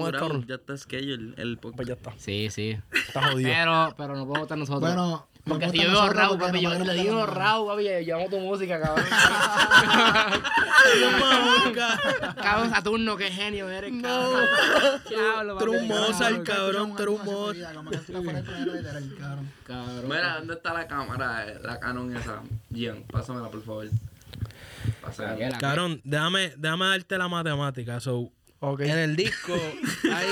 [0.47, 1.87] ya está schedule el Pues podcast.
[1.87, 2.13] ya está.
[2.17, 2.77] Sí, sí.
[2.91, 3.49] Está jodido.
[3.49, 4.81] Pero, pero no podemos estar nosotros.
[4.81, 7.25] Bueno, porque si yo veo Raúl, porque papi, yo le digo.
[7.25, 9.05] Raúl, papi, yo amo tu música, cabrón.
[12.41, 14.45] cabrón, Saturno, qué genio eres, cabrón.
[15.09, 17.57] Diablo, Tú eres un papi, Mozart, cabrón, cabrón,
[18.73, 19.03] literal,
[19.67, 20.07] cabrón.
[20.07, 21.45] Mira, ¿dónde está la cámara?
[21.47, 22.41] eh, La Canon esa.
[22.71, 23.87] Gian, pásamela, por favor.
[25.01, 25.57] Pásamela.
[25.57, 27.99] Cabrón, déjame, déjame darte la matemática.
[27.99, 28.31] So,
[28.65, 28.79] Ok.
[28.79, 29.53] En el disco
[30.03, 30.25] hay.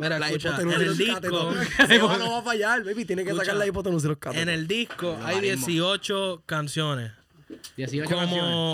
[0.00, 1.54] Mira, La escucha, hipotenusa en el disco.
[1.86, 3.04] Seba no va a fallar, baby.
[3.04, 4.42] Tiene que Escucha, sacar la hipotenusa y los catetos.
[4.42, 5.66] En el disco hay Logaritmo.
[5.66, 7.12] 18 canciones.
[7.76, 8.20] 18 Como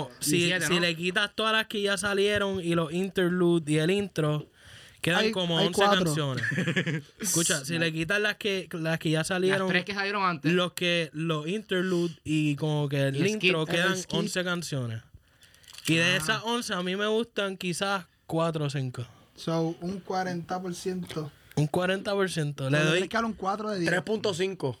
[0.09, 0.17] canciones.
[0.19, 0.79] si, 17, si ¿no?
[0.81, 4.47] le quitas todas las que ya salieron y los interludes y el intro,
[5.01, 6.03] quedan Hay- como hay 11 cuatro.
[6.05, 6.43] canciones.
[7.19, 10.51] Escucha, si le quitas las que las que ya Las salieron, tres que salieron antes.
[10.51, 14.19] los que los interludes y como que el el intro skit, quedan el skit.
[14.19, 15.01] 11 canciones.
[15.85, 19.05] Y de esas 11 a mí me gustan quizás 4 o 5.
[19.35, 21.29] So, un 40%.
[21.55, 22.69] Un 40%.
[22.69, 23.91] Le doy un 4 de 10.
[23.91, 24.77] 3.5.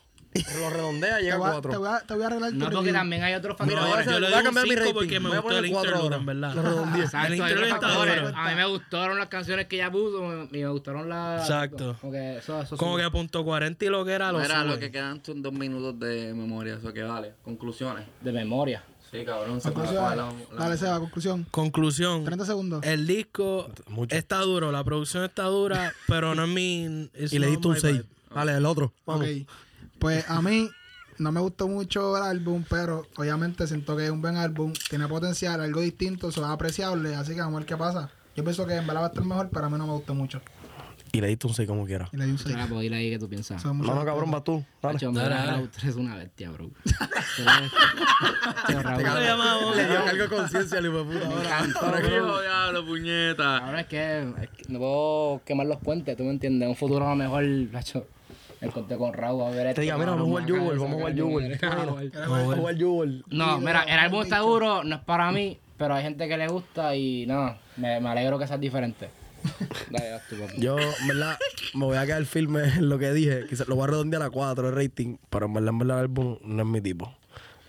[0.59, 1.79] Lo redondea, llega a a, te, 4.
[1.79, 2.93] voy a, te voy a arreglar tu No, porque review.
[2.95, 3.85] también hay otros Mira, factores.
[3.85, 4.93] voy a, hacer- yo le voy a doy un cambiar mi cinco rating.
[4.95, 6.15] porque me voy a gustó el poner 4 interlude, ahora.
[6.17, 6.55] en verdad.
[6.55, 7.03] Lo redondeé.
[7.03, 8.15] Exacto, El hay interlude está factores.
[8.23, 8.37] duro.
[8.37, 11.41] A mí me gustaron las canciones que ella puso y me gustaron las...
[11.41, 11.97] Exacto.
[12.01, 13.01] Como que eso, eso Como sube.
[13.01, 14.79] que a punto 40 y lo que era lo Mira, lo suben.
[14.79, 17.33] que quedan son dos minutos de memoria, eso que vale.
[17.43, 18.05] Conclusiones.
[18.21, 18.83] De memoria.
[19.13, 20.03] Sí, cabrón, se me Conclusión.
[20.03, 21.45] va la, la- Dale, Seba, conclusión.
[21.51, 22.25] Conclusión.
[22.25, 22.83] 30 segundos.
[22.83, 24.15] El disco Mucho.
[24.15, 27.09] está duro, la producción está dura, pero no es mi...
[27.13, 27.93] Y le diste un my 6.
[27.93, 28.05] vibe.
[28.33, 28.91] Dale, el otro.
[29.05, 29.25] Vamos.
[29.27, 29.47] Ok.
[29.99, 30.67] Pues a mí
[31.19, 34.73] no me gustó mucho el álbum, pero obviamente siento que es un buen álbum.
[34.89, 37.15] Tiene potencial, algo distinto, eso es apreciable.
[37.15, 38.09] Así que vamos a ver qué pasa.
[38.35, 40.15] Yo pienso que en verdad va a estar mejor, pero a mí no me gustó
[40.15, 40.41] mucho.
[41.15, 42.09] Y le diste un 6 como quiera.
[42.11, 42.55] Y le di un 6.
[42.57, 43.63] la puedo ir ahí que tú piensas.
[43.63, 44.63] No, no, cabrón, va tú.
[44.81, 44.93] Dale.
[44.95, 45.51] Macho, Dale, dale.
[45.51, 46.71] Raúl, tú eres una bestia, bro.
[48.67, 49.03] Tío, Raúl.
[49.03, 49.75] Llamamos.
[49.75, 51.27] Le dio cargo de conciencia al hijo de puta.
[51.27, 51.65] ahora.
[51.81, 53.57] Ahora yo diablo, puñeta.
[53.59, 56.63] Ahora es que, es que no puedo quemar los puentes, ¿tú me entiendes?
[56.65, 58.07] En un futuro a lo mejor, macho,
[58.59, 59.75] encontré con Raúl a ver esto.
[59.75, 61.85] Te diga, mira, vamos a jugar me vamos a jugar sacar
[62.27, 63.21] Vamos a jugar Juggle.
[63.29, 66.37] No, Sí, mira, el álbum está duro, no es para mí, pero hay gente que
[66.37, 69.09] le gusta y no, me, me alegro que seas diferente.
[69.89, 70.61] Dale, vas tú, papi.
[70.61, 71.37] Yo, en verdad,
[71.73, 73.45] me voy a quedar firme en lo que dije.
[73.49, 75.17] Quizás lo voy a redondear a 4 el rating.
[75.29, 77.15] Pero en verdad, en verdad, el álbum no es mi tipo.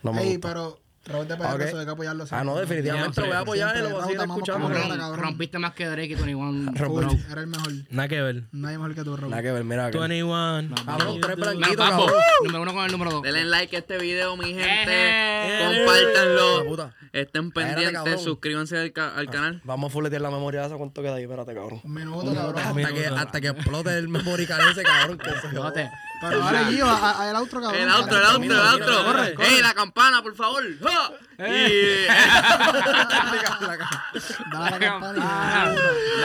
[0.03, 0.49] No me Ey, gusta.
[0.49, 1.61] pero Raúl de PR, Ok.
[1.61, 2.25] eso hay que apoyarlo.
[2.31, 5.17] Ah, no, definitivamente lo voy a apoyar y lo voy a seguir escuchando.
[5.17, 6.73] Rompiste más que Drake y 21.
[6.77, 7.05] Rompí.
[7.17, 7.73] Full, Era el mejor.
[7.91, 8.43] Nada que ver.
[8.53, 9.31] Nadie mejor que tú, Raúl.
[9.31, 9.91] Nada que ver, mira.
[9.91, 10.75] que- 21.
[10.87, 12.23] Cabrón, tres blanquitos, vamos, cabrón.
[12.45, 13.23] número uno con el número dos.
[13.23, 14.65] Denle like a este video, mi gente.
[14.89, 15.85] Eh.
[15.85, 16.91] Compártanlo.
[17.13, 18.23] Estén pendientes.
[18.23, 19.61] Suscríbanse al, ca- al canal.
[19.65, 20.77] Vamos a fuletear la memoria de esa.
[20.77, 21.25] ¿Cuánto queda ahí?
[21.25, 21.81] Espérate, cabrón.
[21.85, 22.59] Un minuto, cabrón.
[22.59, 25.19] Hasta que, hasta que explote el memory card ese, cabrón.
[25.19, 25.91] Que se.
[26.31, 27.81] Pero ahora Gio, a- a- el outro, cabrón.
[27.83, 29.05] El outro, el outro, el outro.
[29.05, 29.49] corre, corre.
[29.49, 30.63] ¡Ey, la campana, por favor!
[30.83, 31.11] ¡Ja!
[31.39, 32.07] Y...
[34.53, 35.75] Dale la campana Ah,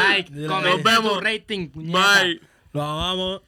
[0.09, 1.21] like, Nos vemos.
[1.23, 1.69] rating.
[1.69, 2.21] puñeta.
[2.23, 2.41] Bye.
[2.73, 3.41] Lo vamos.